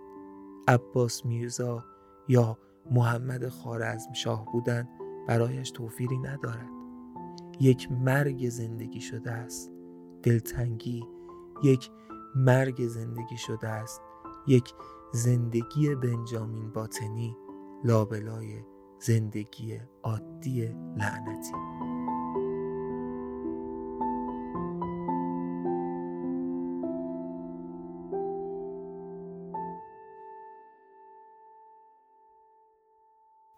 [0.69, 1.85] عباس میرزا
[2.29, 2.59] یا
[2.91, 4.89] محمد خارزم شاه بودن
[5.29, 6.71] برایش توفیری ندارد.
[7.61, 9.73] یک مرگ زندگی شده است.
[10.23, 11.05] دلتنگی.
[11.63, 11.91] یک
[12.37, 14.03] مرگ زندگی شده است.
[14.47, 14.75] یک
[15.13, 17.37] زندگی بنجامین باطنی.
[17.85, 18.65] لابلای
[18.99, 21.90] زندگی عادی لعنتی.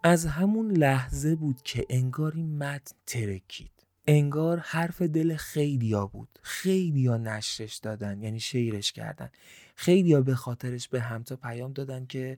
[0.03, 3.71] از همون لحظه بود که انگار این متن ترکید.
[4.07, 6.39] انگار حرف دل خیلیا بود.
[6.41, 9.29] خیلیا نشرش دادن یعنی شیرش کردن.
[9.75, 12.37] خیلیا به خاطرش به همتا پیام دادن که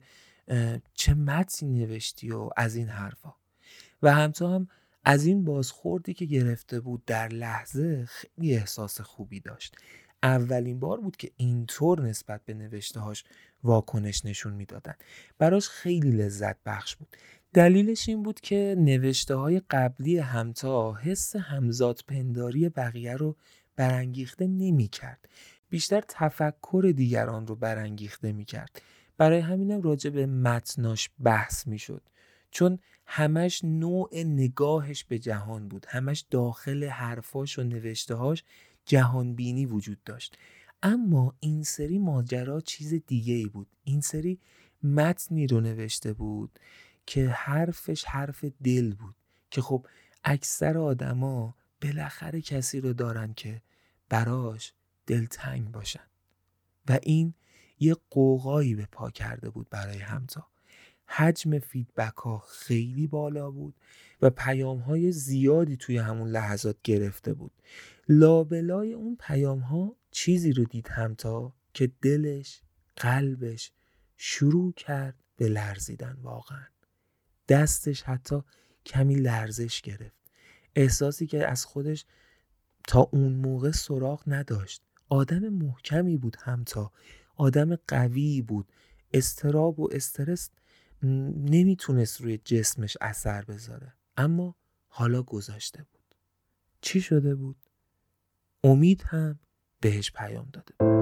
[0.94, 3.34] چه متنی نوشتی و از این حرفا.
[4.02, 4.68] و همتا هم
[5.04, 9.76] از این بازخوردی که گرفته بود در لحظه خیلی احساس خوبی داشت.
[10.22, 13.24] اولین بار بود که اینطور نسبت به نوشته هاش
[13.64, 14.94] واکنش نشون می‌دادن.
[15.38, 17.16] براش خیلی لذت بخش بود.
[17.56, 23.36] دلیلش این بود که نوشته های قبلی همتا حس همزاد پنداری بقیه رو
[23.76, 25.28] برانگیخته نمی کرد.
[25.68, 28.82] بیشتر تفکر دیگران رو برانگیخته می کرد.
[29.16, 32.02] برای همینم راجع به متناش بحث می شد.
[32.50, 35.86] چون همش نوع نگاهش به جهان بود.
[35.88, 38.44] همش داخل حرفاش و نوشتههاش
[38.84, 40.38] جهان بینی وجود داشت.
[40.82, 43.66] اما این سری ماجرا چیز دیگه ای بود.
[43.84, 44.38] این سری
[44.82, 46.58] متنی رو نوشته بود
[47.06, 49.14] که حرفش حرف دل بود
[49.50, 49.86] که خب
[50.24, 53.62] اکثر آدما بالاخره کسی رو دارن که
[54.08, 54.72] براش
[55.06, 56.06] دلتنگ باشن.
[56.88, 57.34] و این
[57.78, 60.48] یه قوقایی به پا کرده بود برای همتا.
[61.06, 63.74] حجم فیدبک ها خیلی بالا بود
[64.22, 67.52] و پیام های زیادی توی همون لحظات گرفته بود.
[68.08, 72.62] لابلای اون پیام ها چیزی رو دید همتا که دلش
[72.96, 73.72] قلبش
[74.16, 76.66] شروع کرد به لرزیدن واقعا.
[77.48, 78.42] دستش حتی
[78.86, 80.16] کمی لرزش گرفت.
[80.74, 82.04] احساسی که از خودش
[82.88, 84.82] تا اون موقع سراغ نداشت.
[85.08, 86.92] آدم محکمی بود همتا
[87.36, 88.72] آدم قوی بود.
[89.12, 90.50] استراب و استرس
[91.02, 93.92] نمی‌تونست روی جسمش اثر بذاره.
[94.16, 94.56] اما
[94.88, 96.14] حالا گذاشته بود.
[96.80, 97.56] چی شده بود؟
[98.64, 99.38] امید هم
[99.80, 100.95] بهش پیام داده بود.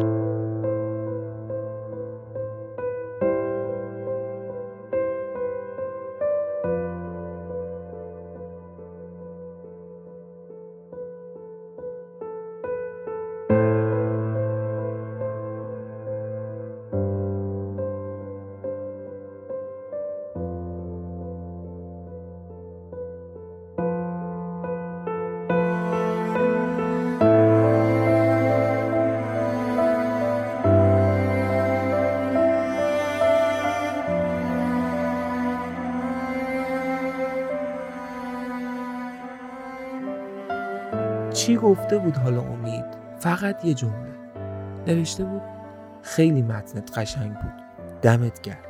[41.85, 42.85] گفته بود حالا امید.
[43.19, 44.15] فقط یه جمله.
[44.87, 45.43] نوشته بود
[46.03, 47.53] خیلی متنت قشنگ بود.
[48.03, 48.65] دمت گرم.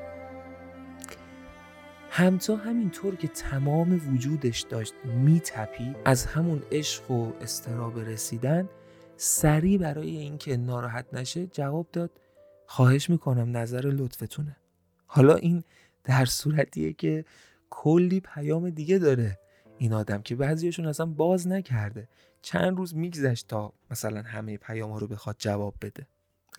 [2.10, 8.68] همتا همینطور که تمام وجودش داشت میتپی از همون عشق و استراب رسیدن
[9.16, 12.10] سریع برای اینکه ناراحت نشه جواب داد
[12.66, 14.56] خواهش می‌کنم نظر لطفتونه.
[15.06, 15.64] حالا این
[16.04, 17.24] در صورتیه که
[17.70, 19.38] کلی پیام دیگه داره
[19.78, 22.08] این آدم که بعضیشون اصلا باز نکرده.
[22.44, 26.06] چند روز میگذشت تا مثلا همه پیام ها رو بخواد جواب بده.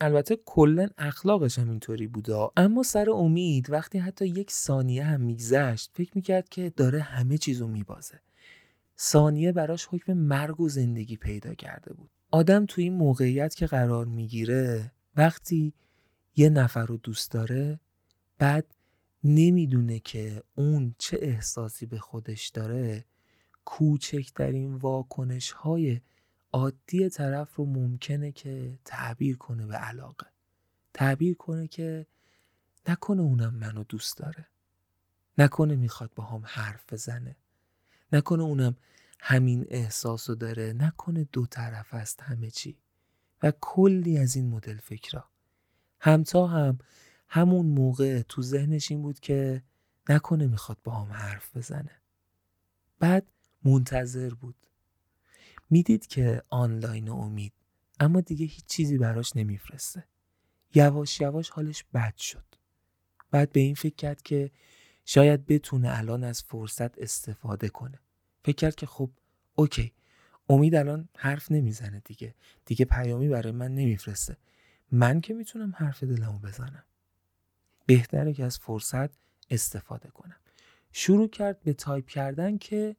[0.02, 5.92] البته کلا اخلاقش هم اینطوری بوده اما سر امید وقتی حتی یک ثانیه هم میگذشت
[5.94, 8.20] فکر می‌کرد که داره همه چیزو میبازه.
[9.00, 12.10] ثانیه براش حکم مرگ و زندگی پیدا کرده بود.
[12.32, 15.74] آدم توی این موقعیت که قرار می‌گیره وقتی
[16.36, 17.80] یه نفر رو دوست داره
[18.38, 18.66] بعد
[19.24, 23.06] نمی‌دونه که اون چه احساسی به خودش داره
[23.66, 26.02] کوچکترین واکنش های
[26.54, 30.28] عادی طرف رو ممکنه که تعبیر کنه به علاقه.
[30.94, 32.08] تعبیر کنه که
[32.88, 34.48] نکنه اونم منو دوست داره.
[35.38, 37.36] نکنه می‌خواد با هم حرف بزنه.
[38.14, 38.76] نکنه اونم
[39.20, 40.74] همین احساس رو داره.
[40.74, 42.78] نکنه دو طرف است همه چی.
[43.44, 45.30] و کلی از این مدل فکرها
[46.00, 46.80] همتا هم
[47.28, 49.64] همون موقع تو ذهنش این بود که
[50.10, 52.02] نکنه می‌خواد با هم حرف بزنه.
[53.00, 53.28] بعد
[53.66, 54.56] منتظر بود.
[55.70, 57.54] می‌دید که آنلاین امید
[58.00, 60.04] اما دیگه هیچ چیزی براش نمیفرسته.
[60.76, 62.46] یواش یواش حالش بد شد.
[63.32, 64.52] بعد به این فکر کرد که
[65.06, 68.00] شاید بتونه الان از فرصت استفاده کنه.
[68.44, 69.10] فکر کرد که خب
[69.56, 69.94] OK.
[70.50, 72.36] امید الان حرف نمی‌زنه دیگه.
[72.66, 74.38] دیگه پیامی برای من نمیفرسته.
[74.92, 76.84] من که می‌تونم حرف دلمو بزنم.
[77.86, 79.10] بهتره که از فرصت
[79.50, 80.40] استفاده کنم.
[80.92, 82.96] شروع کرد به تایپ کردن که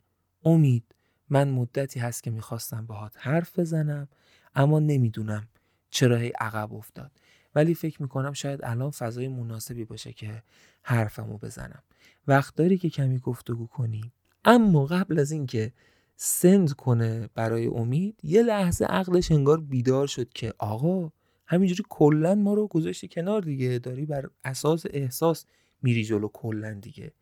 [0.46, 0.84] امید
[1.30, 4.08] من مدتی هست که می‌خواستم باهات حرف بزنم
[4.54, 5.48] اما نمی‌دونم
[5.90, 7.10] چرا هی عقب افتاد.
[7.54, 10.42] ولی فکر می‌کنم شاید الان فضای مناسبی باشه که
[10.82, 11.82] حرفمو بزنم.
[12.28, 14.12] وقت داری که کمی گفتگو کنیم
[14.44, 15.72] اما قبل از اینکه
[16.16, 21.12] سند کنه برای امید یه لحظه عقلش انگار بیدار شد که آقا
[21.46, 25.44] همینجوری کلا ما رو گذاشتی کنار دیگه داری بر اساس احساس
[25.82, 27.12] میری جلو کلا دیگه.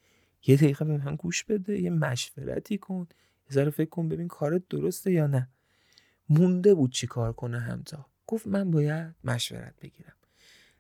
[0.47, 3.07] یه دقیقه به من گوش بده یه مشورتی کن
[3.53, 5.49] ذره فکر کن ببین کارت درسته یا نه.
[6.29, 10.13] مونده بود چی کار کنه همتا گفت من باید مشورت بگیرم.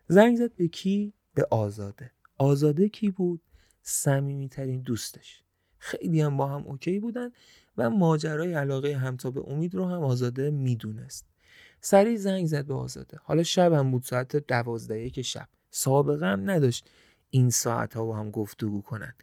[0.08, 2.10] زنگ زد به کی؟ به آزاده.
[2.38, 3.40] آزاده کی بود؟
[3.82, 5.42] صمیمیترین دوستش.
[5.78, 7.30] خیلی هم با هم اوکی بودن
[7.76, 11.26] و ماجرای علاقه همتا به امید رو هم آزاده می‌دونست.
[11.80, 13.18] سریع زنگ زد به آزاده.
[13.22, 15.48] حالا شب هم بود ساعت دوازده که شب.
[15.70, 16.90] سابقه هم نداشت
[17.30, 19.14] این ساعت ها با هم گفتگو کنن.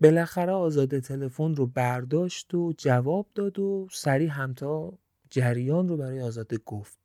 [0.00, 4.98] بالاخره آزاده تلفن رو برداشت و جواب داد و سریع همتا
[5.30, 6.98] جریان رو برای آزاده گفت.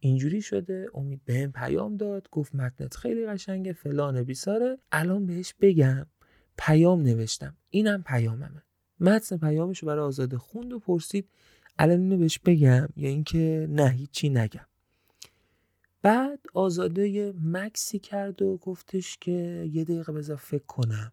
[0.00, 4.78] اینجوری شده امید به هم پیام داد گفت متنت خیلی قشنگه فلان بیساره.
[4.92, 6.06] الان بهش بگم
[6.58, 7.56] پیام نوشتم.
[7.70, 8.62] اینم پیاممه.
[9.00, 11.28] متن پیامش رو برای آزاده خوند و پرسید
[11.78, 14.66] الان اینو بهش بگم یا اینکه نه هیچی نگم.
[16.02, 21.12] بعد آزاده مکسی کرد و گفتش که یه دقیقه بذار فکر کنم.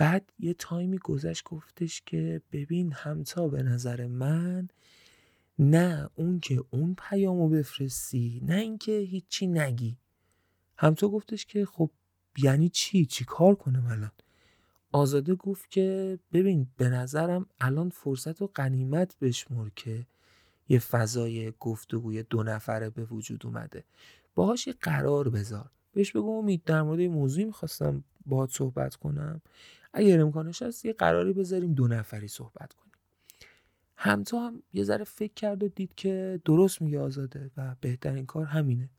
[0.00, 4.68] بعد یه تایمی گذشت گفتش که ببین همتا به نظر من
[5.58, 9.96] نه اون که اون پیامو بفرستی نه اینکه هیچی نگی.
[10.76, 11.90] همتا گفتش که خب
[12.38, 14.10] یعنی چی؟ چی کار کنم الان؟
[14.92, 20.06] آزاده گفت که ببین به نظرم الان فرصت و قنیمت بشمر که
[20.68, 23.84] یه فضای گفتگوی دو نفره به وجود اومده.
[24.34, 25.70] باهاش یه قرار بذار.
[25.92, 29.42] بهش بگو امید در مورد موضوعی می‌خواستم باهات صحبت کنم.
[29.92, 32.92] اگر امکانش هست یه قراری بذاریم دو نفری صحبت کنیم.
[33.96, 38.44] همتا هم یه ذره فکر کرد و دید که درست میگه آزاده و بهترین کار
[38.44, 38.90] همینه.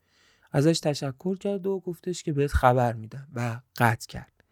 [0.51, 4.43] ازش تشکر کرد و گفتش که بهت خبر میدم و قطع کرد.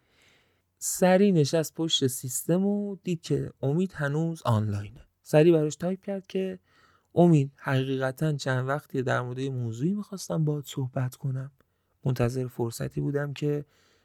[0.78, 5.06] سری نشست پشت سیستم و دید که امید هنوز آنلاینه.
[5.22, 6.58] سری براش تایپ کرد که
[7.14, 11.50] امید حقیقتا چند وقتی در مورد موضوعی می‌خواستم باید صحبت کنم.
[12.04, 13.64] منتظر فرصتی بودم که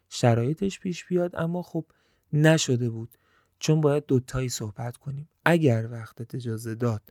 [0.09, 1.85] شرایطش پیش بیاد اما خب
[2.33, 3.17] نشده بود.
[3.59, 5.29] چون باید دوتایی صحبت کنیم.
[5.45, 7.01] اگر وقتت اجازه داد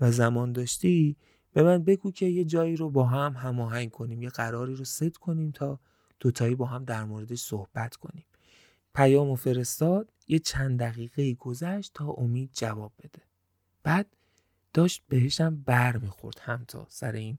[0.00, 1.16] و زمان داشتی
[1.52, 4.22] به من بگو که یه جایی رو با هم هماهنگ کنیم.
[4.22, 5.80] یه قراری رو ست کنیم تا
[6.20, 8.24] دوتایی با هم در موردش صحبت کنیم.
[8.94, 13.22] پیام و فرستاد یه چند دقیقه گذشت تا امید جواب بده.
[13.82, 14.16] بعد
[14.74, 17.38] داشت بهشم بر می‌خورد هم تا سر این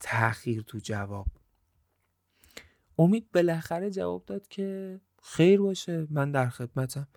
[0.00, 1.26] تاخیر تو جواب.
[2.98, 6.06] امید بالاخره جواب داد که خیر باشه.
[6.10, 7.08] من در خدمتم.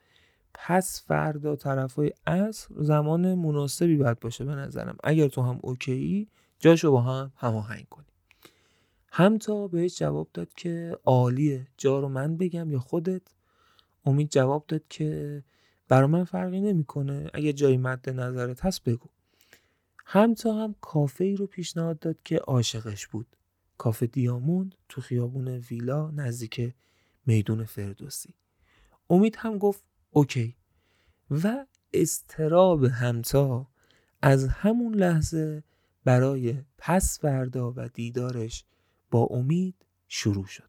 [0.53, 4.97] پس فردا طرفای عصر زمان مناسبی باید باشه به نظرم.
[5.03, 6.27] اگر تو هم اوکی
[6.59, 8.07] جاشو با هم هماهنگ کنیم
[9.11, 11.67] همتا بهش جواب داد که عالیه.
[11.77, 13.21] جا رو من بگم یا خودت.
[14.05, 15.43] امید جواب داد که
[15.87, 17.29] برا من فرقی نمی‌کنه.
[17.33, 19.07] اگه جایی مد نظرت هست بگو.
[20.05, 23.27] همتا هم کافه ای رو پیشنهاد داد که عاشقش بود.
[23.77, 26.73] کافه دیاموند تو خیابون ویلا نزدیک
[27.27, 28.33] میدون فردوسی.
[29.09, 30.55] امید هم گفت اوکی.
[31.31, 33.67] و استراب همتا
[34.21, 35.63] از همون لحظه
[36.03, 38.65] برای پس فردا و دیدارش
[39.11, 40.66] با امید شروع شد.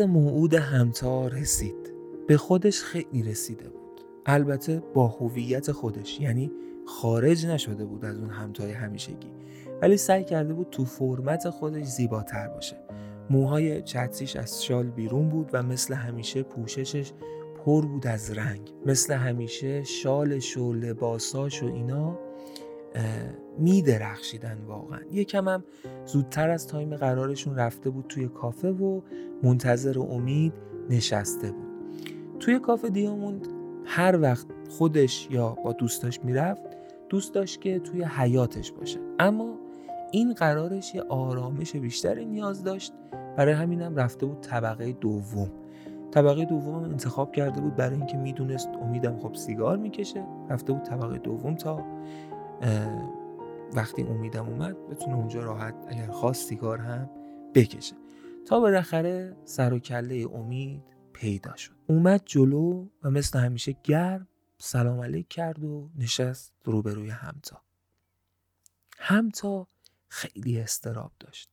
[0.00, 1.92] موعود همتا رسید.
[2.28, 4.00] به خودش خیلی رسیده بود.
[4.26, 6.50] البته با هویت خودش یعنی
[6.86, 9.30] خارج نشده بود از اون همتای همیشگی.
[9.82, 12.76] ولی سعی کرده بود تو فرمت خودش زیباتر باشه.
[13.30, 17.12] موهای چتریش از شال بیرون بود و مثل همیشه پوششش
[17.64, 18.72] پر بود از رنگ.
[18.86, 22.18] مثل همیشه شالش و لباساش و اینا
[23.58, 24.98] می درخشیدن واقعا.
[25.12, 25.64] یکم هم
[26.06, 29.00] زودتر از تایم قرارشون رفته بود توی کافه و
[29.42, 30.52] منتظر امید
[30.90, 31.68] نشسته بود.
[32.40, 33.46] توی کافه دیاموند
[33.84, 36.62] هر وقت خودش یا با دوستاش می‌رفت
[37.08, 39.00] دوست داشت که توی حیاتش باشه.
[39.18, 39.54] اما
[40.12, 42.92] این قرارش یه آرامش بیشتری نیاز داشت.
[43.36, 45.50] برای همینم رفته بود طبقه دوم.
[46.10, 50.24] طبقه دوم هم انتخاب کرده بود برای اینکه می‌دونست امیدم خب سیگار می‌کشه.
[50.50, 51.84] رفته بود طبقه دوم تا
[53.72, 57.10] وقتی امیدم اومد بتونه اونجا راحت اگر خواست سیگار هم
[57.54, 57.96] بکشه.
[58.46, 60.82] تا بالاخره سر و کله امید
[61.12, 61.72] پیدا شد.
[61.86, 64.28] اومد جلو و مثل همیشه گرم
[64.58, 67.62] سلام علیک کرد و نشست روبروی همتا.
[68.98, 69.68] همتا
[70.08, 71.50] خیلی استراب داشت.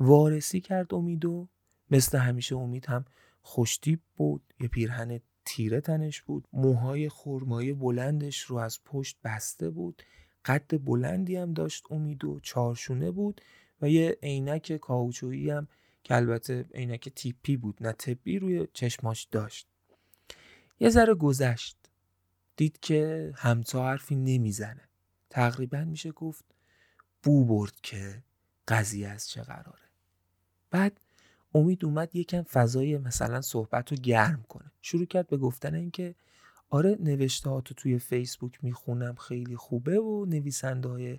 [0.00, 1.48] وارسی کرد امیدو
[1.90, 3.04] مثل همیشه امید هم
[3.42, 10.02] خوشتیب بود یه پیرهن تیره تنش بود موهای خرمایی بلندش رو از پشت بسته بود.
[10.44, 13.40] قد بلندی هم داشت امید و چارشونه بود
[13.82, 15.68] و یه عینک کاوچویی هم
[16.04, 19.66] که البته عینک تیپی بود نه طبی روی چشماش داشت.
[20.80, 21.76] یه ذره گذشت.
[22.56, 24.88] دید که همتا حرفی نمی‌زنه.
[25.30, 26.44] تقریبا میشه گفت
[27.22, 28.22] بو برد که
[28.68, 29.88] قضیه از چه قراره.
[30.70, 31.00] بعد
[31.54, 34.70] امید اومد یکم فضای مثلا صحبت رو گرم کنه.
[34.82, 36.14] شروع کرد به گفتن اینکه
[36.70, 41.18] آره نوشته تو توی فیسبوک می‌خونم خیلی خوبه و نویسنده های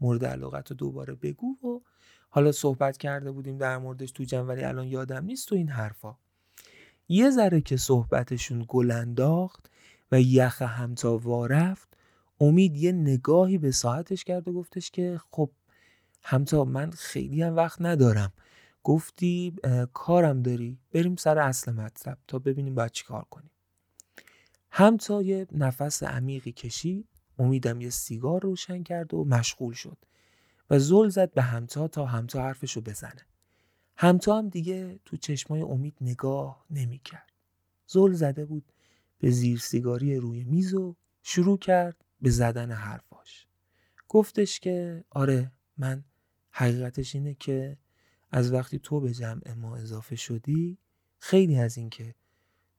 [0.00, 1.80] مورد علاقت رو دوباره بگو و
[2.28, 6.14] حالا صحبت کرده بودیم در موردش تو جمع ولی الان یادم نیست تو این حرفا.
[7.08, 9.70] یه ذره که صحبتشون گل انداخت
[10.12, 11.88] و یخ همتا وارفت
[12.40, 15.50] امید یه نگاهی به ساعتش کرد و گفتش که خب
[16.22, 18.32] همتا من خیلی هم وقت ندارم.
[18.84, 19.54] گفتی
[19.92, 23.26] کارم داری بریم سر اصل مطلب تا ببینیم باید چی کار
[24.74, 27.08] همتا یه نفس عمیقی کشید
[27.38, 29.98] امیدم یه سیگار روشن کرد و مشغول شد
[30.70, 33.26] و زل زد به همتا تا همتا حرفشو بزنه
[33.96, 37.32] همتا هم دیگه تو چشمای امید نگاه نمی‌کرد.
[37.86, 38.72] زل زده بود
[39.18, 43.46] به زیر سیگاری روی میز و شروع کرد به زدن حرفاش
[44.08, 46.04] گفتش که آره من
[46.50, 47.76] حقیقتش اینه که
[48.30, 50.78] از وقتی تو به جمع ما اضافه شدی
[51.18, 52.14] خیلی از این که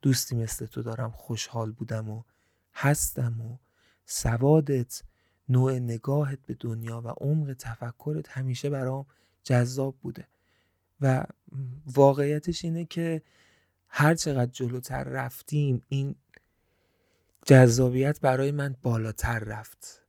[0.03, 2.23] دوستی مثل تو دارم خوشحال بودم و
[2.73, 3.57] هستم و
[4.05, 5.03] سوادت
[5.49, 9.05] نوع نگاهت به دنیا و عمق تفکرت همیشه برام
[9.43, 10.27] جذاب بوده.
[11.01, 11.25] و
[11.85, 13.21] واقعیتش اینه که
[13.87, 16.15] هر چقدر جلوتر رفتیم این
[17.45, 20.01] جذابیت برای من بالاتر رفت.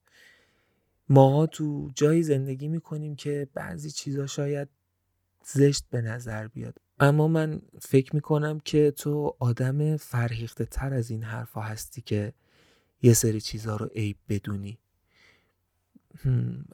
[1.09, 4.68] ماها تو جایی زندگی می‌کنیم که بعضی چیزا شاید
[5.45, 6.80] زشت به نظر بیاد.
[7.01, 12.32] اما من فکر می‌کنم که تو آدم فرهیخته تر از این حرفا هستی که
[13.03, 14.78] یه سری چیزها رو عیب بدونی.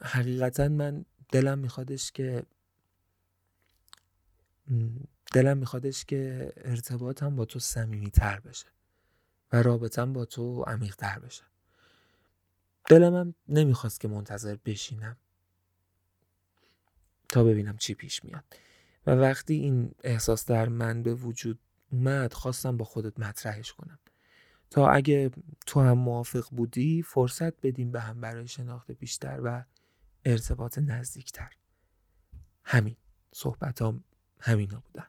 [0.01, 2.43] حقیقتا من دلم میخوادش که
[5.33, 8.67] دلم میخوادش که ارتباطم با تو سمیمی تر بشه
[9.53, 11.43] و رابطم با تو عمیق تر بشه.
[12.89, 15.17] دلم هم نمی‌خواست که منتظر بشینم
[17.29, 18.43] تا ببینم چی پیش میاد.
[19.07, 21.59] و وقتی این احساس در من به وجود
[21.91, 23.99] اومد خواستم با خودت مطرحش کنم.
[24.69, 25.31] تا اگه
[25.65, 29.65] تو هم موافق بودی فرصت بدیم به هم برای شناخت بیشتر و
[30.25, 31.49] ارتباط نزدیکتر.
[32.63, 32.95] همین
[33.33, 34.03] صحبت هم
[34.39, 35.07] همینا بودن.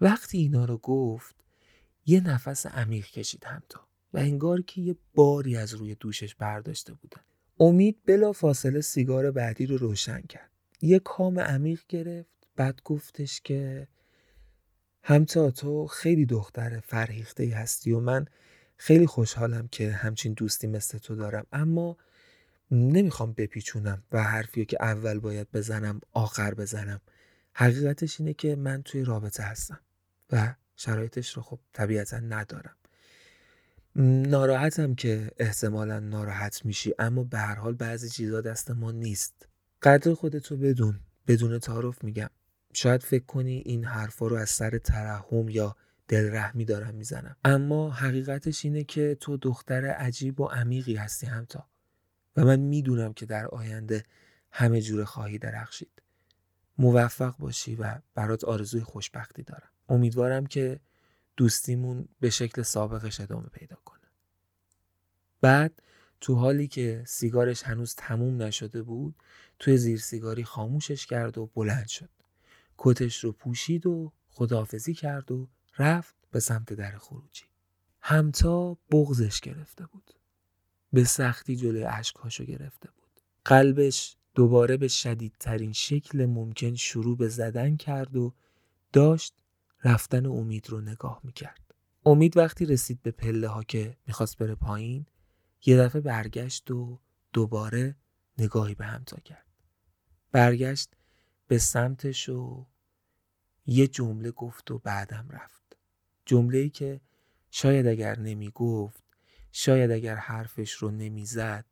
[0.00, 1.36] وقتی اینا رو گفت
[2.06, 7.20] یه نفس عمیق کشید همتا و انگار که یه باری از روی دوشش برداشته بودن.
[7.60, 10.50] امید بلا فاصله سیگار بعدی رو روشن کرد.
[10.86, 13.88] یه کام عمیق گرفت بعد گفتش که
[15.02, 18.24] همتا تو خیلی دختر فرهیخته ای هستی و من
[18.76, 21.96] خیلی خوشحالم که همچین دوستی مثل تو دارم اما
[22.70, 27.00] نمی‌خوام بپیچونم و حرفی که اول باید بزنم آخر بزنم.
[27.52, 29.80] حقیقتش اینه که من توی رابطه هستم
[30.32, 32.76] و شرایطش رو خب طبیعتا ندارم.
[34.28, 39.45] ناراحتم که احتمالا ناراحت میشی اما به هر حال بعضی چیزا دست ما نیست.
[39.82, 42.30] قدر خودتو بدون بدون تعارف میگم.
[42.72, 45.76] شاید فکر کنی این حرفا رو از سر ترحم یا
[46.08, 47.36] دلرحمی دارم می‌زنم.
[47.44, 51.66] اما حقیقتش اینه که تو دختر عجیب و عمیقی هستی همتا.
[52.36, 54.04] و من می‌دونم که در آینده
[54.50, 56.02] همه جور خواهی درخشید.
[56.78, 59.70] موفق باشی و برات آرزوی خوشبختی دارم.
[59.88, 60.80] امیدوارم که
[61.36, 64.00] دوستیمون به شکل سابقش ادامه پیدا کنه.
[65.40, 65.82] بعد
[66.20, 69.14] تو حالی که سیگارش هنوز تموم نشده بود
[69.58, 72.10] توی زیر سیگاری خاموشش کرد و بلند شد.
[72.78, 75.48] کتش رو پوشید و خداحافظی کرد و
[75.78, 77.44] رفت به سمت در خروجی.
[78.00, 80.10] همتا بغزش گرفته بود.
[80.92, 83.20] به سختی جلوی اشکهاشو گرفته بود.
[83.44, 88.34] قلبش دوباره به شدیدترین شکل ممکن شروع به زدن کرد و
[88.92, 89.34] داشت
[89.84, 91.74] رفتن امید رو نگاه می‌کرد.
[92.04, 95.06] امید وقتی رسید به پله ها که می‌خواست بره پایین
[95.64, 97.00] یه دفعه برگشت و
[97.32, 97.96] دوباره
[98.38, 99.46] نگاهی به همتا کرد.
[100.32, 100.96] برگشت
[101.48, 102.66] به سمتش و
[103.66, 105.76] یه جمله گفت و بعدم رفت.
[106.24, 107.00] جمله ای که
[107.50, 109.02] شاید اگر نمی گفت
[109.52, 111.64] شاید اگر حرفش رو نمی‌زد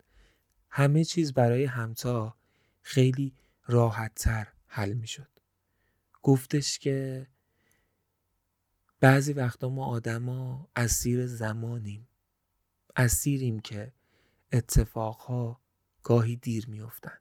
[0.70, 2.36] همه چیز برای همتا
[2.82, 3.34] خیلی
[3.66, 5.28] راحت تر حل می شد.
[6.22, 7.26] گفتش که
[9.00, 12.08] بعضی وقتا ما آدما اسیر زمانیم.
[12.96, 13.92] اسیریم که
[14.52, 15.60] اتفاقها
[16.02, 17.20] گاهی دیر میافتند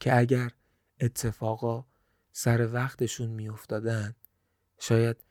[0.00, 0.50] که اگر
[1.00, 1.84] اتفاقا
[2.32, 4.14] سر وقتشون میافتادن
[4.78, 5.24] شاید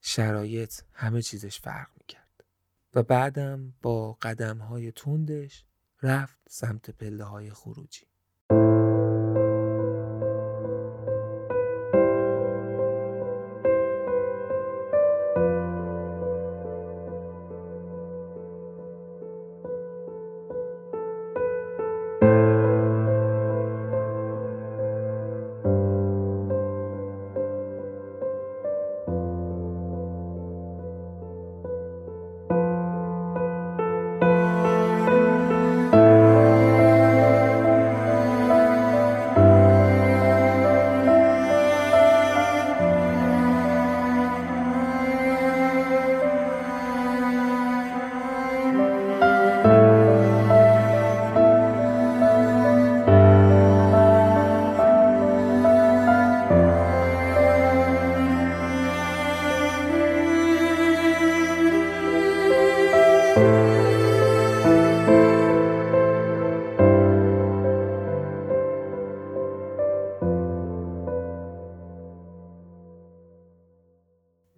[0.00, 2.44] شرایط همه چیزش فرق می‌کرد.
[2.94, 5.64] و بعدم با قدم های تندش
[6.02, 8.06] رفت سمت پله های خروجی.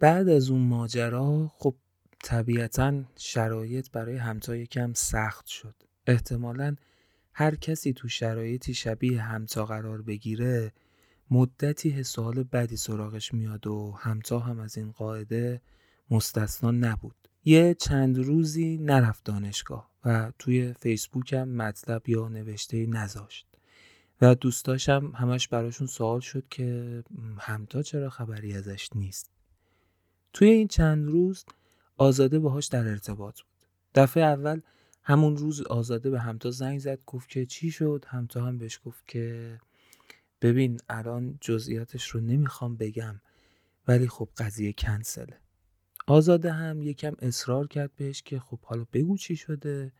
[0.05, 1.75] بعد از اون ماجرا خب
[2.23, 5.75] طبیعتا شرایط برای همتا یکم سخت شد.
[6.07, 6.75] احتمالا
[7.33, 10.73] هر کسی تو شرایطی شبیه همتا قرار بگیره
[11.31, 15.61] مدتی حسال بدی سراغش میاد و همتا هم از این قاعده
[16.11, 17.15] مستثنا نبود.
[17.45, 23.47] یه چند روزی نرفت دانشگاه و توی فیسبوک هم مطلب یا نوشته نذاشت.
[24.21, 27.03] و دوستاشم همش براشون سوال شد که
[27.39, 29.34] همتا چرا خبری ازش نیست؟
[30.35, 31.45] توی این چند روز
[31.97, 33.67] آزاده باهاش در ارتباط بود.
[33.95, 34.61] دفعه اول
[35.03, 39.07] همون روز آزاده به همتا زنگ زد گفت که چی شد؟ همتا هم بهش گفت
[39.07, 39.57] که
[40.41, 43.21] ببین الان جزئیاتش رو نمی‌خوام بگم
[43.87, 45.39] ولی خب قضیه کنسله.
[46.07, 49.93] آزاده هم یکم اصرار کرد بهش که خب حالا بگو چی شده.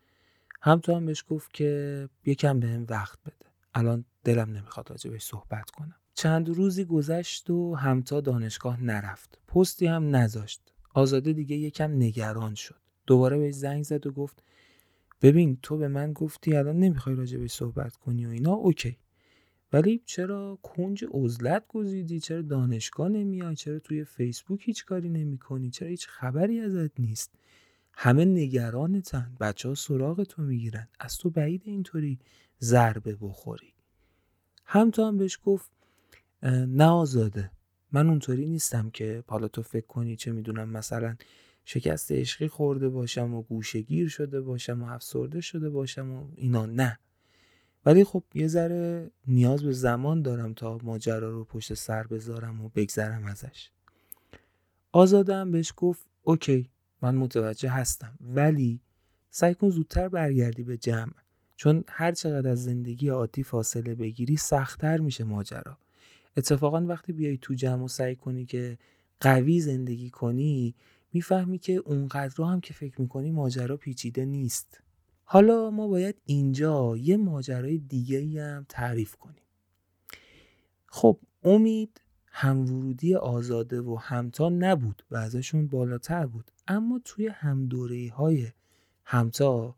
[0.61, 3.45] همتا هم بهش گفت که یکم به هم وقت بده.
[3.73, 5.95] الان دلم نمی‌خواد راجبش صحبت کنم.
[6.15, 9.39] چند روزی گذشت و همتا دانشگاه نرفت.
[9.47, 10.73] پستی هم نذاشت.
[10.93, 12.75] آزاده دیگه یکم نگران شد.
[13.07, 14.43] دوباره بهش زنگ زد و گفت
[15.21, 18.97] ببین تو به من گفتی الان نمی‌خوای راجع به صحبت کنی و اینا؟ اوکی.
[19.73, 25.89] ولی چرا کنج عزلت گزیدی؟ چرا دانشگاه نمیای؟ چرا توی فیسبوک هیچ کاری نمی‌کنی؟ چرا
[25.89, 27.31] هیچ خبری ازت نیست؟
[27.93, 29.37] همه نگرانتن.
[29.39, 30.87] بچه ها سراغ تو می‌گیرن.
[30.99, 32.19] از تو بعید اینطوری
[32.61, 33.73] ضربه بخوری.
[34.65, 35.71] هم تو هم بهش گفت
[36.51, 37.51] نه آزاده.
[37.91, 41.15] من اونطوری نیستم که حالا تو فکر کنی چه می‌دونم مثلا
[41.65, 46.99] شکست عشقی خورده باشم و گوشگیر شده باشم و افسرده شده باشم و اینا نه.
[47.85, 52.69] ولی خب یه ذره نیاز به زمان دارم تا ماجرا رو پشت سر بذارم و
[52.69, 53.69] بگذرم ازش.
[54.91, 56.69] آزاده هم بهش گفت اوکی
[57.01, 58.81] من متوجه هستم ولی
[59.29, 61.13] سعی کن زودتر برگردی به جمع
[61.55, 65.77] چون هر چقدر از زندگی عادی فاصله بگیری سختتر میشه ماجرا.
[66.37, 68.77] اتفاقا وقتی بیای تو جمع و سعی کنی که
[69.19, 70.75] قوی زندگی کنی
[71.13, 74.81] می‌فهمی که اونقدر هم که فکر می‌کنی ماجرا پیچیده نیست.
[75.23, 79.43] حالا ما باید اینجا یه ماجرای دیگه هم تعریف کنیم.
[80.87, 86.51] خب امید همورودی آزاده و همتا نبود و ازشون بالاتر بود.
[86.67, 88.47] اما توی همدوره های
[89.05, 89.75] همتا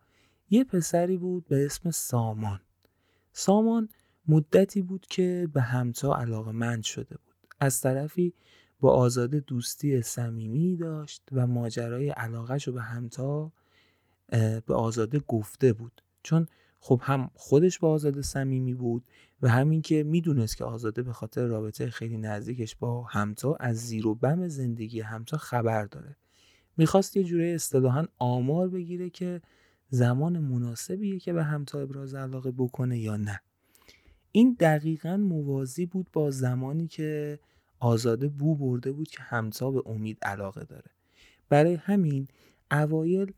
[0.49, 2.60] یه پسری بود به اسم سامان.
[3.34, 3.89] سامان
[4.28, 7.36] مدتی بود که به همتا علاقه مند شده بود.
[7.59, 8.34] از طرفی
[8.80, 13.51] با آزاده دوستی صمیمی داشت و ماجرای علاقهش رو به همتا
[14.65, 16.01] به آزاده گفته بود.
[16.23, 16.47] چون
[16.80, 19.03] خب هم خودش با آزاده صمیمی بود
[19.41, 24.07] و همین که می‌دونست که آزاده به خاطر رابطه خیلی نزدیکش با همتا از زیر
[24.07, 26.15] و بم زندگی همتا خبر داره.
[26.78, 29.41] می‌خواست یه جوره اصطلاحا آمار بگیره که
[29.89, 33.41] زمان مناسبیه که به همتا ابراز علاقه بکنه یا نه.
[34.32, 37.39] این دقیقا موازی بود با زمانی که
[37.80, 40.91] آزاده بو برده بود که همتا به امید علاقه داره.
[41.49, 42.28] برای همین
[42.71, 43.34] اوایل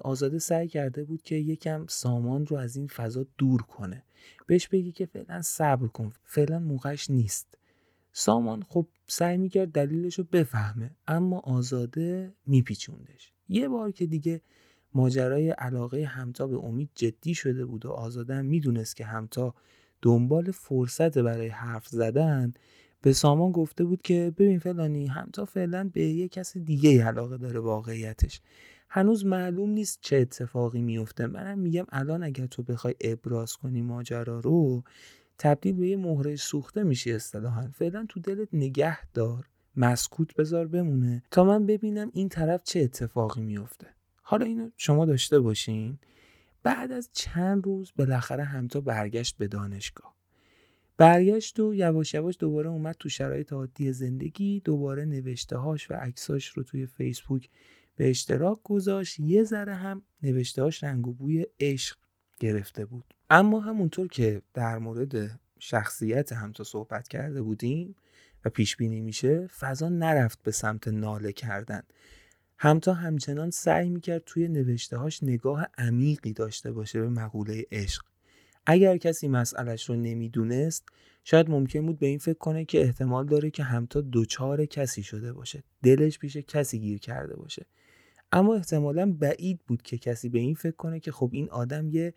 [0.00, 4.02] آزاده سعی کرده بود که یکم سامان رو از این فضا دور کنه.
[4.46, 7.58] بهش بگی که فعلا صبر کن فعلا موقعش نیست.
[8.12, 13.32] سامان خب سعی می‌کرد دلیلش رو بفهمه اما آزاده میپیچوندش.
[13.48, 14.40] یه بار که دیگه
[14.94, 19.54] ماجرای علاقه همتا به امید جدی شده بود و آزاده هم می‌دونست که همتا
[20.02, 22.52] دنبال فرصت برای حرف زدن
[23.02, 27.60] به سامان گفته بود که ببین فلانی همتا فعلا به یه کسی دیگه علاقه داره
[27.60, 28.40] واقعیتش.
[28.88, 34.40] هنوز معلوم نیست چه اتفاقی میفته منم میگم الان اگر تو بخوای ابراز کنی ماجرا
[34.40, 34.82] رو
[35.38, 37.68] تبدیل به یه مهره سوخته میشی اصطلاحا.
[37.74, 43.40] فعلا تو دلت نگه دار مسکوت بذار بمونه تا من ببینم این طرف چه اتفاقی
[43.40, 43.86] میفته
[44.22, 45.98] حالا اینو شما داشته باشین.
[46.62, 50.14] بعد از چند روز بالاخره همتا برگشت به دانشگاه.
[50.96, 56.48] برگشت و یواش یواش دوباره اومد تو شرایط عادی زندگی دوباره نوشته هاش و عکساش
[56.48, 57.48] رو توی فیسبوک
[57.96, 59.20] به اشتراک گذاشت.
[59.20, 61.96] یه ذره هم نوشته هاش رنگ و بوی عشق
[62.40, 63.14] گرفته بود.
[63.30, 67.96] اما همونطور که در مورد شخصیت همتا صحبت کرده بودیم
[68.44, 71.82] و پیش بینی میشه فضا نرفت به سمت ناله کردن.
[72.64, 78.04] همتا همچنان سعی می‌کرد توی نوشته هاش نگاه عمیقی داشته باشه به مقوله عشق.
[78.66, 80.88] اگر کسی مسئلش رو نمی‌دونست
[81.24, 85.32] شاید ممکن بود به این فکر کنه که احتمال داره که همتا دوچار کسی شده
[85.32, 85.62] باشه.
[85.82, 87.66] دلش پیش کسی گیر کرده باشه.
[88.32, 92.14] اما احتمالا بعید بود که کسی به این فکر کنه که خب این آدم یه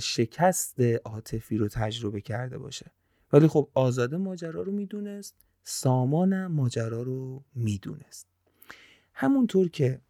[0.00, 2.90] شکست عاطفی رو تجربه کرده باشه.
[3.32, 8.35] ولی خب آزاده ماجرا رو می‌دونست سامانم ماجرا رو می‌دونست.
[9.18, 10.00] همونطور که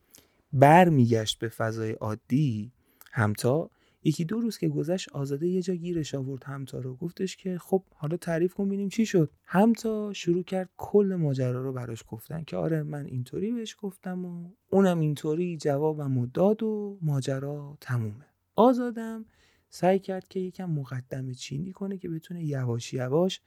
[0.52, 2.72] برمیگشت به فضای عادی
[3.12, 3.70] همتا
[4.04, 6.44] یکی دو روز که گذشت آزاده یه جا گیرش آورد.
[6.44, 9.30] همتا رو گفتش که خب حالا تعریف کن ببینیم چی شد.
[9.44, 14.50] همتا شروع کرد کل ماجرا رو براش گفتن که آره من اینطوری بهش گفتم و
[14.70, 18.26] اونم اینطوری جوابم داد و ماجرا تمومه.
[18.57, 19.24] آزادم
[19.68, 23.40] سعی کرد که یکم مقدمه چینی کنه که بتونه یواش یواش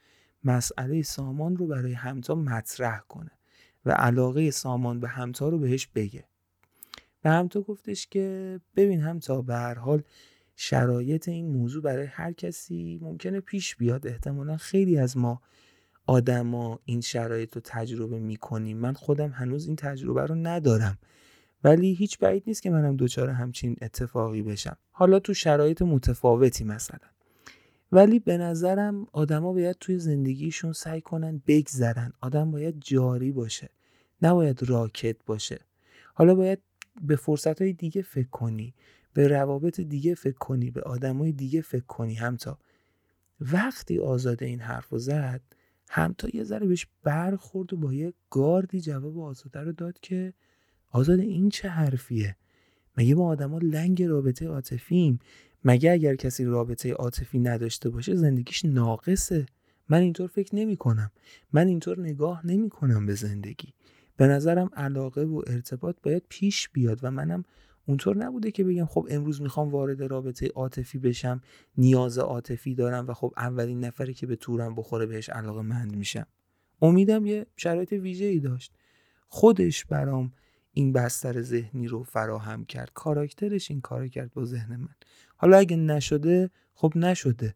[0.44, 3.30] مسئله سامان رو برای همتا مطرح کنه.
[3.84, 6.24] و علاقه سامان به همتا رو بهش بگه.
[7.22, 10.02] به همتا گفتش که ببین همتا به هر حال
[10.56, 14.06] شرایط این موضوع برای هر کسی ممکنه پیش بیاد.
[14.06, 15.42] احتمالا خیلی از ما
[16.06, 18.76] آدما این شرایط رو تجربه می‌کنیم.
[18.76, 20.98] من خودم هنوز این تجربه رو ندارم.
[21.64, 24.76] ولی هیچ بعید نیست که منم دچار همچین اتفاقی بشم.
[24.90, 27.08] حالا تو شرایط متفاوتی مثلا.
[27.92, 32.12] ولی به نظرم آدما باید توی زندگیشون سعی کنن بگذرن.
[32.20, 33.70] آدم باید جاری باشه
[34.22, 35.60] نباید راکت باشه.
[36.14, 36.58] حالا باید
[37.02, 38.74] به فرصت های دیگه فکر کنی
[39.14, 42.14] به روابط دیگه فکر کنی به آدمای دیگه فکر کنی.
[42.14, 42.58] همتا.
[43.40, 45.40] وقتی آزاده این حرف زد
[45.90, 50.34] همتا یه ذره بهش برخورد و با یه گاردی جواب آزاده رو داد که
[50.90, 52.36] آزاده این چه حرفیه؟
[52.96, 55.18] مگه ما آدما لنگ رابطه عاطفیم؟
[55.64, 59.46] مگه اگر کسی رابطه عاطفی نداشته باشه زندگیش ناقصه؟
[59.88, 61.10] من اینطور فکر نمی کنم
[61.52, 63.74] من اینطور نگاه نمی کنم به زندگی.
[64.16, 67.44] به نظرم علاقه و ارتباط باید پیش بیاد و منم
[67.86, 71.40] اونطور نبوده که بگم خب امروز می‌خوام وارد رابطه عاطفی بشم
[71.76, 76.26] نیاز عاطفی دارم و خب اولین نفری که به تورم بخوره بهش علاقه مند میشم.
[76.82, 78.72] امیدم یه شرایط ویژه ای داشت.
[79.28, 80.32] خودش برام
[80.72, 82.90] این بستر ذهنی رو فراهم کرد.
[82.94, 84.94] کاراکترش این کار کرد با ذهن من.
[85.40, 87.54] حالا اگه نشده خب نشده.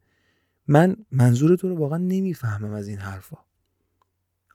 [0.66, 3.36] من منظور تو رو واقعا نمی‌فهمم از این حرفا.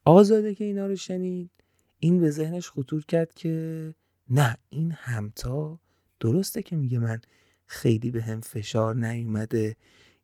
[0.06, 1.52] آزاده که اینا رو شنید
[2.00, 3.96] این به ذهنش خطور کرد که
[4.30, 5.80] نه این همتا
[6.20, 7.22] درسته که میگه من
[7.66, 9.76] خیلی به هم فشار نیومده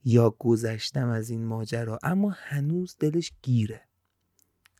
[0.03, 3.81] یا گذشتم از این ماجرا اما هنوز دلش گیره.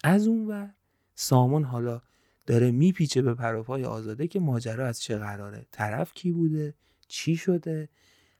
[0.03, 0.73] از اون ور
[1.15, 2.01] سامان حالا
[2.45, 6.73] داره میپیچه به پروپای آزاده که ماجرا از چه قراره؟ طرف کی بوده؟
[7.07, 7.89] چی شده؟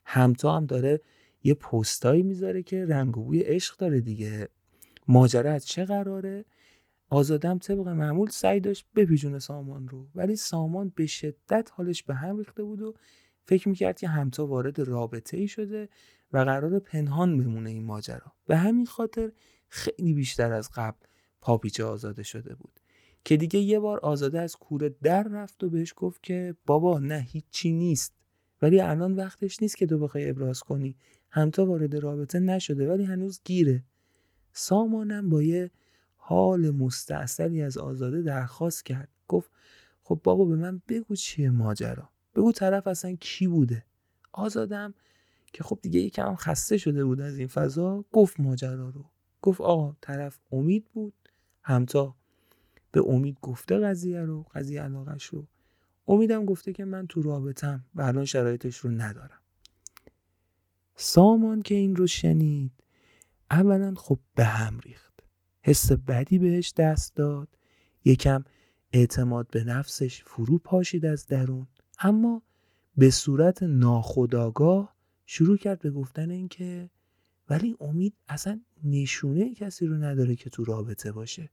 [0.05, 1.01] همتا هم داره
[1.43, 4.49] یه پستایی می‌ذاره که رنگ و بوی عشق داره دیگه.
[5.07, 6.45] ماجرا از چه قراره؟
[7.09, 12.37] آزادم طبق معمول سعی داشت بپیجونه سامان رو ولی سامان به شدت حالش به هم
[12.37, 12.93] ریخته بود و
[13.43, 15.89] فکر می‌کرد که همتا وارد رابطه ای شده
[16.33, 18.31] و قرار پنهان بمونه این ماجرا.
[18.47, 19.31] به همین خاطر
[19.67, 20.97] خیلی بیشتر از قبل
[21.41, 22.79] پاپیچه آزاده شده بود.
[23.23, 27.19] که دیگه یه بار آزاده از کوره در رفت و بهش گفت که بابا نه
[27.19, 28.13] هیچی نیست.
[28.61, 30.95] ولی الان وقتش نیست که تو بخوای ابراز کنی.
[31.29, 33.83] همتا وارد رابطه نشده ولی هنوز گیره.
[34.53, 35.71] سامانم با یه
[36.17, 39.09] حال مستاصلی از آزاده درخواست کرد.
[39.27, 39.51] گفت
[40.03, 42.09] خب بابا به من بگو چیه ماجرا.
[42.35, 43.85] بگو طرف اصلا کی بوده؟
[44.33, 44.93] آزادم
[45.53, 49.05] که خب دیگه یکم خسته شده بود از این فضا گفت ماجرا رو.
[49.41, 51.13] گفت آقا طرف امید بود.
[51.63, 52.15] همتا
[52.91, 55.47] به امید گفته قضیه رو قضیه علاقش رو.
[56.07, 59.39] امیدم گفته که من تو رابطم و الان شرایطش رو ندارم.
[60.95, 62.71] سامان که این رو شنید
[63.51, 65.13] اولا خب به هم ریخت.
[65.61, 67.47] حس بدی بهش دست داد.
[68.05, 68.43] یکم
[68.93, 71.67] اعتماد به نفسش فرو پاشید از درون.
[71.99, 72.41] اما
[72.97, 74.95] به صورت ناخداگاه
[75.25, 76.89] شروع کرد به گفتن اینکه
[77.49, 81.49] ولی امید اصلا نشونه کسی رو نداره که تو رابطه باشه.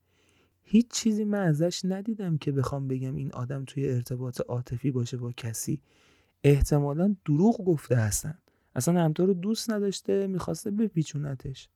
[0.63, 5.33] هیچ چیزی من ازش ندیدم که بخوام بگم این آدم توی ارتباط عاطفی باشه با
[5.33, 5.81] کسی.
[6.45, 8.39] احتمالا دروغ گفته هستن.
[8.75, 11.69] اصلا همتا رو دوست نداشته می‌خواسته بپیچونتش.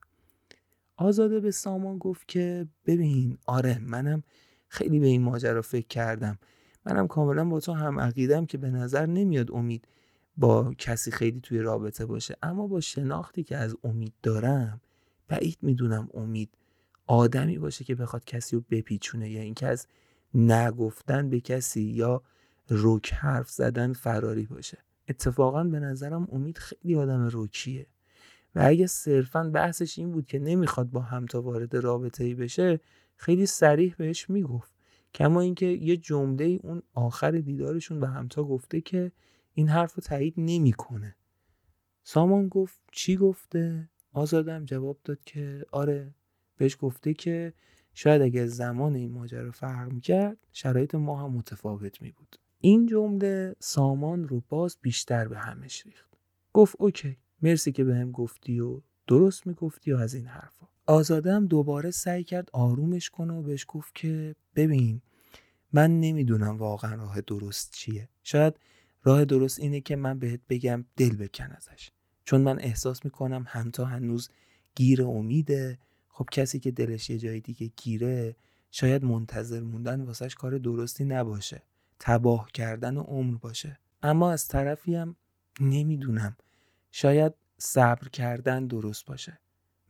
[0.96, 4.22] آزاده به سامان گفت که ببین آره منم
[4.68, 6.38] خیلی به این ماجرا فکر کردم.
[6.84, 9.88] منم کاملا با تو هم عقیدم که به نظر نمیاد امید
[10.36, 12.36] با کسی خیلی توی رابطه باشه.
[12.42, 14.80] اما با شناختی که از امید دارم
[15.28, 16.50] بعید می‌دونم امید
[17.06, 19.86] آدمی باشه که بخواد کسی رو بپیچونه یا اینکه از
[20.34, 22.22] نگفتن به کسی یا
[22.68, 24.78] روک حرف زدن فراری باشه.
[25.08, 27.86] اتفاقا به نظرم امید خیلی آدم روکیه
[28.54, 32.80] و اگه صرفا بحثش این بود که نمی‌خواد با همتا وارد رابطه ای بشه
[33.16, 34.72] خیلی سریح بهش می‌گفت.
[35.14, 39.12] کما اینکه یه جمله اون آخر دیدارشون به همتا گفته که
[39.52, 41.16] این حرف رو تایید نمی‌کنه.
[42.02, 46.14] سامان گفت چی گفته؟ آزادم جواب داد که آره
[46.56, 47.52] بهش گفته که
[47.94, 53.56] شاید اگر زمان این ماجرا فرق می‌کرد شرایط ما هم متفاوت می بود این جمله
[53.58, 56.10] سامان رو باز بیشتر به همش ریخت.
[56.52, 60.66] گفت اوکی مرسی که بهم به گفتی و درست می‌گفتی و از این حرفا.
[60.86, 65.02] آزادم دوباره سعی کرد آرومش کنه و بهش گفت که ببین
[65.72, 68.08] من نمی‌دونم واقعا راه درست چیه.
[68.22, 68.54] شاید
[69.02, 71.90] راه درست اینه که من بهت بگم دل بکن ازش.
[72.24, 74.28] چون من احساس می‌کنم همتا هنوز
[74.74, 75.78] گیر امیده
[76.16, 78.36] خب کسی که دلش یه جای دیگه گیره
[78.70, 81.62] شاید منتظر موندن واسش کار درستی نباشه.
[82.00, 83.78] تباه کردن عمر باشه.
[84.02, 85.16] اما از طرفی هم
[85.60, 86.36] نمی‌دونم.
[86.90, 89.38] شاید صبر کردن درست باشه.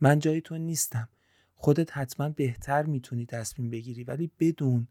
[0.01, 1.09] من جای تو نیستم.
[1.55, 4.87] خودت حتما بهتر می‌تونی تصمیم بگیری ولی بدون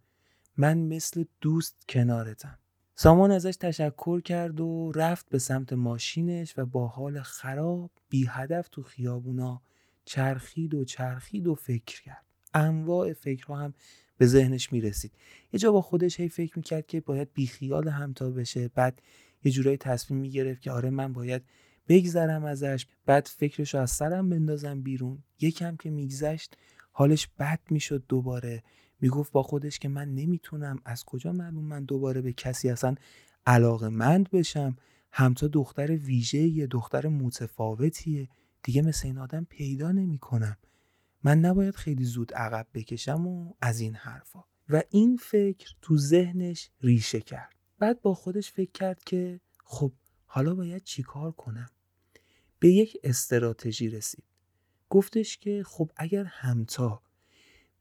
[0.56, 2.58] من مثل دوست کنارتم.
[2.94, 8.68] سامان ازش تشکر کرد و رفت به سمت ماشینش و با حال خراب بی هدف
[8.68, 9.62] تو خیابونا
[10.06, 12.24] چرخید و چرخید و فکر کرد.
[12.54, 13.74] انواع فکرها هم
[14.18, 15.12] به ذهنش می‌رسید.
[15.52, 18.68] یه جا با خودش هی فکر می‌کرد که باید بیخیال همتا بشه.
[18.68, 19.02] بعد
[19.44, 21.42] یه جورایی تصمیم می‌گرفت که آره من باید
[21.88, 25.22] بگذرم ازش بعد فکرش رو از سرم بندازم بیرون.
[25.40, 26.56] یکم که میگذشت
[26.92, 28.62] حالش بد می‌شد دوباره.
[29.00, 30.80] می‌گفت با خودش که من نمی‌تونم.
[30.84, 32.94] از کجا معلوم من دوباره به کسی اصلا
[33.46, 34.76] علاقه مند بشم
[35.12, 38.28] همتا دختر ویژه یه دختر متفاوتیه.
[38.66, 40.56] دیگه مثل این آدم پیدا نمی‌کنم.
[41.22, 44.44] من نباید خیلی زود عقب بکشم و از این حرفا.
[44.68, 47.54] و این فکر تو ذهنش ریشه کرد.
[47.78, 49.92] بعد با خودش فکر کرد که خب
[50.24, 51.70] حالا باید چیکار کنم؟
[52.58, 54.24] به یک استراتژی رسید.
[54.90, 57.02] گفتش که خب اگر همتا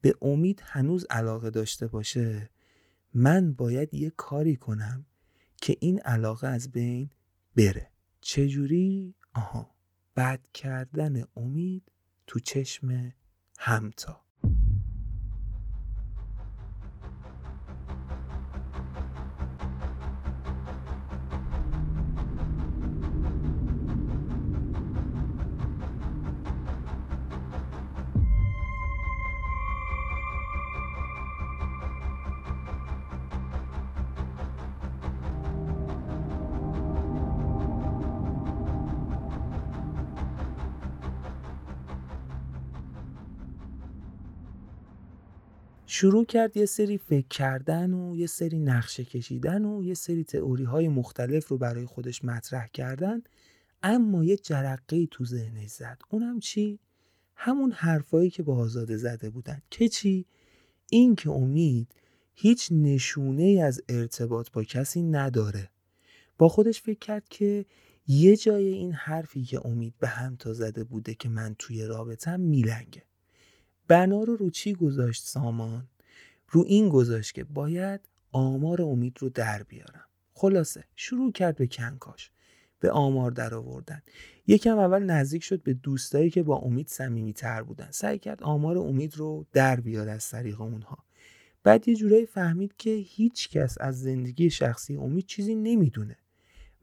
[0.00, 2.50] به امید هنوز علاقه داشته باشه
[3.14, 5.06] من باید یه کاری کنم
[5.56, 7.10] که این علاقه از بین
[7.56, 7.90] بره.
[8.20, 9.75] چجوری؟ آها.
[10.16, 11.92] بد کردن امید
[12.26, 13.12] تو چشم
[13.58, 14.25] همتا.
[45.98, 50.64] شروع کرد یه سری فکر کردن و یه سری نقشه کشیدن و یه سری تئوری
[50.64, 53.22] های مختلف رو برای خودش مطرح کردن
[53.82, 56.78] اما یه جرقه تو ذهنش زد اونم چی؟
[57.34, 60.26] همون حرفایی که با آزاده زده بودن که چی؟
[60.90, 61.88] این که امید
[62.34, 65.70] هیچ نشونه از ارتباط با کسی نداره
[66.38, 67.66] با خودش فکر کرد که
[68.06, 72.40] یه جای این حرفی که امید به هم تا زده بوده که من توی رابطم
[72.40, 73.02] میلنگه
[73.88, 75.88] بنا رو رو چی گذاشت سامان؟
[76.48, 78.00] رو این گذاشت که باید
[78.32, 80.04] آمار امید رو در بیارم.
[80.34, 82.30] خلاصه شروع کرد به کنکاش
[82.80, 84.02] به آمار در آوردن.
[84.46, 87.88] یکم اول نزدیک شد به دوستایی که با امید صمیمی تر بودن.
[87.90, 90.98] سعی کرد آمار امید رو در بیاره از طریق اونها.
[91.62, 96.16] بعد یه جورایی فهمید که هیچ کس از زندگی شخصی امید چیزی نمی‌دونه.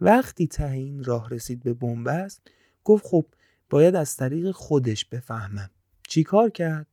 [0.01, 2.41] وقتی ته این راه رسید به بنبست
[2.83, 3.25] گفت خب
[3.69, 5.69] باید از طریق خودش بفهمم.
[6.07, 6.87] چی کار کرد؟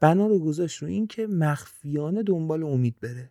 [0.00, 3.30] بنا رو گذاشت رو اینکه مخفیانه دنبال امید بره.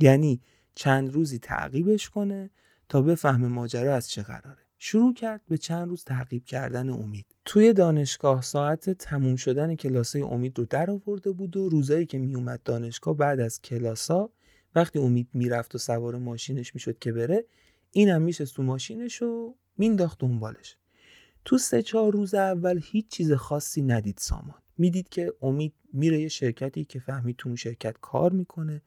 [0.00, 0.40] یعنی
[0.74, 2.50] چند روزی تعقیبش کنه
[2.88, 4.62] تا بفهمه ماجرا از چه قراره.
[4.78, 7.26] شروع کرد به چند روز تعقیب کردن امید.
[7.44, 12.62] توی دانشگاه ساعت تموم شدن کلاسای امید رو در آورده بود و روزایی که میومد
[12.64, 14.30] دانشگاه بعد از کلاسا
[14.74, 17.44] وقتی امید می‌رفت و سوار ماشینش می‌شد که بره
[17.90, 20.76] اینم میشه تو ماشینش و مینداخت دنبالش.
[21.44, 24.62] تو سه چهار روز اول هیچ چیز خاصی ندید سامان.
[24.78, 28.82] می‌دید که امید میره یه شرکتی که فهمید تو اون شرکت کار می‌کنه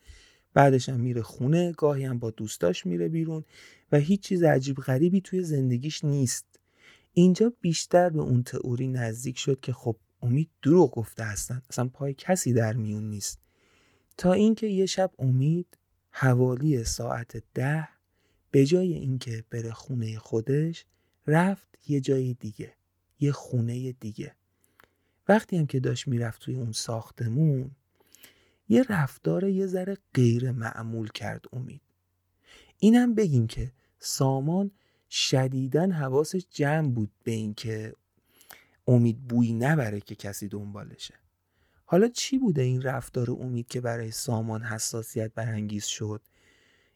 [0.54, 3.44] بعدش هم میره خونه گاهی هم با دوستاش میره بیرون
[3.92, 6.46] و هیچ چیز عجیب غریبی توی زندگیش نیست.
[7.14, 12.14] اینجا بیشتر به اون تئوری نزدیک شد که خب امید دروغ گفته هستن اصلا پای
[12.14, 13.40] کسی در میون نیست.
[14.18, 15.78] تا اینکه یه شب امید
[16.12, 17.88] حوالی ساعت ده
[18.52, 20.86] به جای اینکه بره خونه خودش
[21.28, 22.74] رفت یه جای دیگه
[23.20, 24.36] یه خونه دیگه.
[25.28, 27.72] وقتی هم که داشت می‌رفت توی اون ساختمون
[28.70, 31.82] یه رفتار یه ذره غیر معمول کرد امید.
[32.80, 34.72] اینم بگیم که سامان
[35.10, 37.94] شدیدن حواسش جمع بود به اینکه
[38.88, 41.14] امید بویی نبره که کسی دنبالشه.
[41.86, 46.22] حالا چی بوده این رفتار امید که برای سامان حساسیت برانگیز شد؟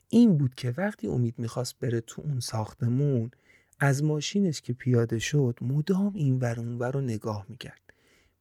[0.09, 3.32] این بود که وقتی امید می‌خواست بره تو اون ساختمون
[3.80, 7.86] از ماشینش که پیاده شد مدام این ور اون رو نگاه می‌کرد.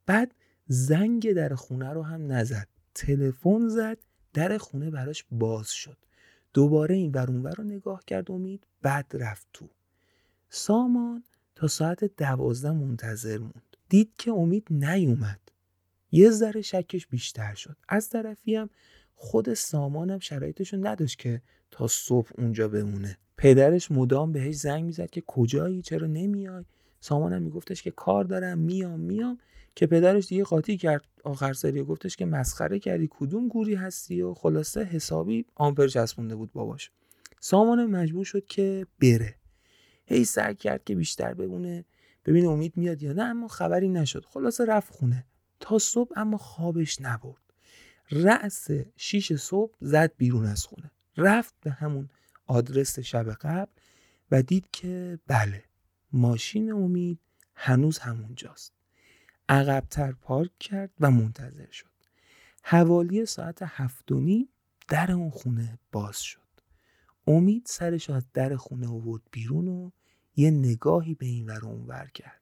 [0.07, 0.35] بعد
[0.67, 2.69] زنگ در خونه رو هم نزد.
[2.95, 3.99] تلفن زد
[4.33, 5.97] در خونه براش باز شد.
[6.55, 9.69] دوباره این ور اون رو نگاه کرد امید بعد رفت تو.
[10.49, 13.77] سامان تا ساعت دوازده منتظر موند.
[13.89, 15.41] دید که امید نیومد.
[16.13, 17.77] یه ذره شکش بیشتر شد.
[17.89, 18.71] از طرفی هم
[19.15, 23.19] خود سامانم شرایطشو نداشت که تا صبح اونجا بمونه.
[23.37, 26.65] پدرش مدام بهش زنگ می‌زد که کجایی؟ چرا نمیای؟
[27.01, 29.39] سامانم میگفتش که کار دارم میام میام.
[29.77, 34.35] که پدرش دیگه قاطی کرد آخر سری گفتش که مسخره کردی کدوم گوری هستی؟ و
[34.35, 36.91] خلاصه حسابی آمپر چسبونده بود باباش.
[37.41, 39.35] سامان مجبور شد که بره.
[40.07, 41.85] هی سعی کرد که بیشتر بمونه.
[42.25, 44.25] ببین امید میاد یا نه اما خبری نشد.
[44.25, 45.27] خلاصه رفت خونه.
[45.61, 47.53] تا صبح اما خوابش نبرد.
[48.11, 50.91] رأس شیش صبح زد بیرون از خونه.
[51.17, 52.09] رفت به همون
[52.47, 53.73] آدرس شب قبل
[54.31, 55.65] و دید که بله
[56.13, 57.19] ماشین امید
[57.55, 58.76] هنوز همونجاست.
[59.49, 61.91] عقبتر پارک کرد و منتظر شد.
[62.63, 64.49] حوالی ساعت هفت و نیم
[64.89, 66.41] در اون خونه باز شد.
[67.27, 69.91] امید سرش از در خونه آورد بیرون و
[70.37, 72.41] یه نگاهی به این ور اونور کرد.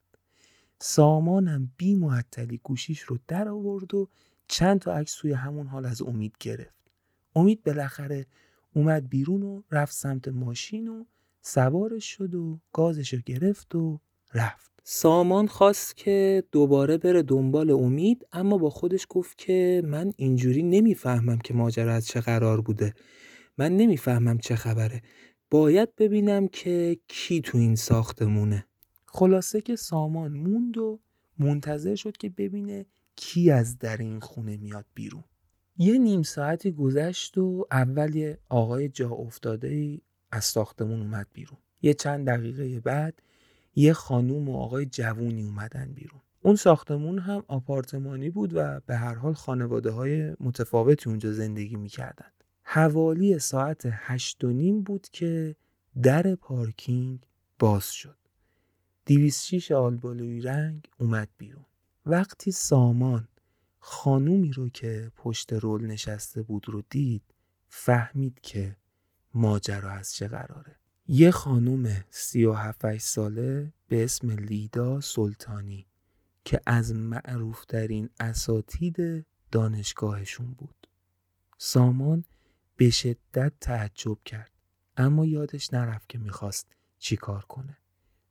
[0.78, 4.08] سامانم بی معطلی گوشیش رو در آورد و
[4.48, 6.90] چند تا عکس توی همون حال از امید گرفت.
[7.36, 8.26] امید بالاخره
[8.74, 11.04] اومد بیرون و رفت سمت ماشین و
[11.42, 14.00] سوارش شد و گازش رو گرفت و
[14.34, 14.73] رفت.
[14.86, 21.38] سامان خواست که دوباره بره دنبال امید اما با خودش گفت که من اینجوری نمی‌فهمم
[21.38, 22.94] که ماجرا از چه قرار بوده.
[23.58, 25.02] من نمی‌فهمم چه خبره.
[25.50, 28.66] باید ببینم که کی تو این ساختمونه.
[29.06, 31.00] خلاصه که سامان موند و
[31.38, 35.24] منتظر شد که ببینه کی از در این خونه میاد بیرون.
[35.76, 41.58] یه نیم ساعتی گذشت و اول یه آقای جا افتاده ای از ساختمون اومد بیرون.
[41.82, 43.22] یه چند دقیقه بعد
[43.74, 46.20] یه خانوم و آقای جوونی اومدن بیرون.
[46.42, 52.30] اون ساختمون هم آپارتمانی بود و به هر حال خانواده های متفاوتی اونجا زندگی می‌کردن.
[52.62, 55.56] حوالی ساعت هشت و نیم بود که
[56.02, 57.26] در پارکینگ
[57.58, 58.16] باز شد.
[59.04, 61.64] دیویس شیش آلبالوی رنگ اومد بیرون.
[62.06, 63.28] وقتی سامان
[63.78, 67.22] خانومی رو که پشت رول نشسته بود رو دید
[67.68, 68.76] فهمید که
[69.34, 70.76] ماجرا از چه قراره.
[71.08, 71.30] یه
[72.34, 75.86] و هفت ساله به اسم لیدا سلطانی
[76.44, 80.88] که از معروفترین اساتید دانشگاهشون بود.
[81.58, 82.24] سامان
[82.76, 84.50] به شدت تعجب کرد
[84.96, 86.66] اما یادش نرفت که می‌خواست
[86.98, 87.78] چی کار کنه.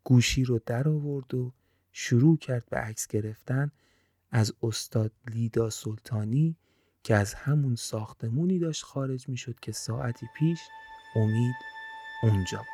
[0.03, 1.53] گوشی رو در آورد و
[1.91, 3.71] شروع کرد به عکس گرفتن
[4.31, 6.57] از استاد لیدا سلطانی
[7.03, 10.59] که از همون ساختمونی داشت خارج می‌شد که ساعتی پیش
[11.15, 11.55] امید
[12.23, 12.65] اونجا.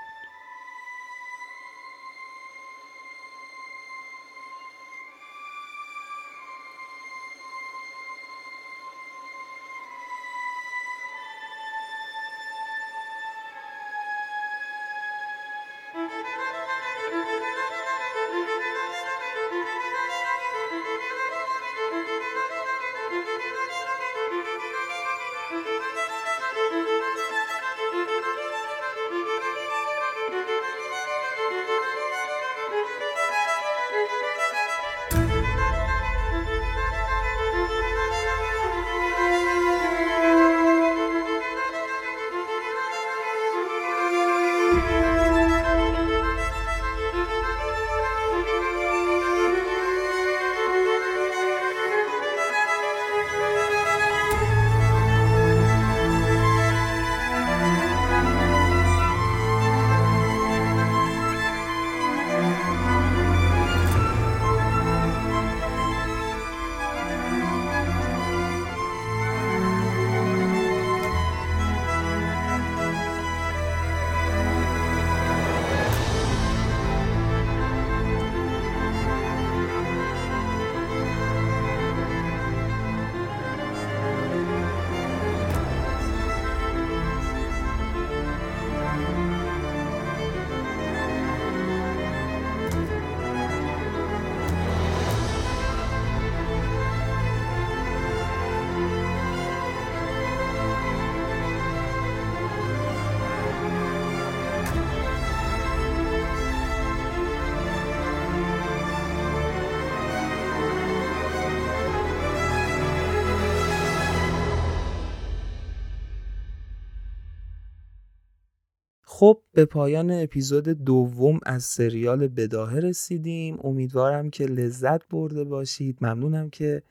[119.19, 123.57] خب به پایان اپیزود دوم از سریال بداهه رسیدیم.
[123.63, 125.97] امیدوارم که لذت برده باشید.
[126.01, 126.83] ممنونم که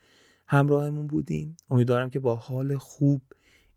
[0.47, 3.21] همراهمون بودید امیدوارم که با حال خوب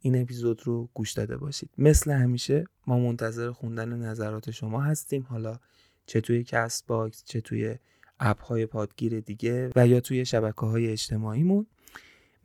[0.01, 1.71] این اپیزود رو گوش داده باشید.
[1.79, 5.27] مثل همیشه ما منتظر خوندن نظرات شما هستیم.
[5.29, 5.59] حالا
[6.07, 7.75] چه توی Castbox چه توی
[8.21, 11.67] app های پادگیر دیگه و یا توی شبکه های اجتماعیمون.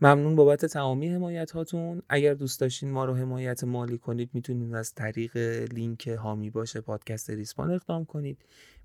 [0.01, 4.93] ممنون بابت تمامی حمایت هاتون اگر دوست داشتین ما رو حمایت مالی کنید می‌تونید از
[4.93, 5.37] طریق
[5.73, 8.37] لینک هامی باشه پادکست ریسپان اقدام کنید.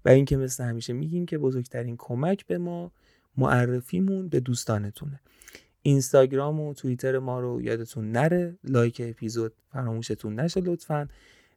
[0.04, 2.92] و اینکه مثل همیشه میگیم که بزرگترین کمک به ما
[3.36, 5.20] معرفیمون به دوستانتونه.
[5.82, 8.58] اینستاگرام و توییتر ما رو یادتون نره.
[8.64, 11.08] لایک اپیزود فراموشتون نشه لطفا.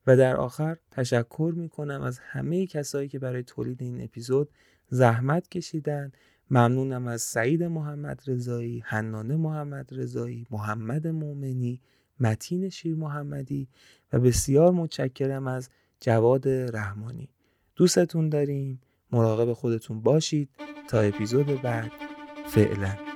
[0.08, 4.49] و در آخر تشکر می‌کنم از همه کسایی که برای تولید این اپیزود
[4.89, 6.12] زحمت کشیدن
[6.51, 11.81] ممنونم از سعید محمد رضایی، حنانه محمد رضایی، محمد مومنی،
[12.19, 13.67] متین شیر محمدی
[14.13, 15.69] و بسیار متشکرم از
[15.99, 17.29] جواد رحمانی.
[17.75, 18.81] دوستتون داریم،
[19.11, 20.49] مراقب خودتون باشید
[20.89, 21.91] تا اپیزود بعد.
[22.47, 23.14] فعلا.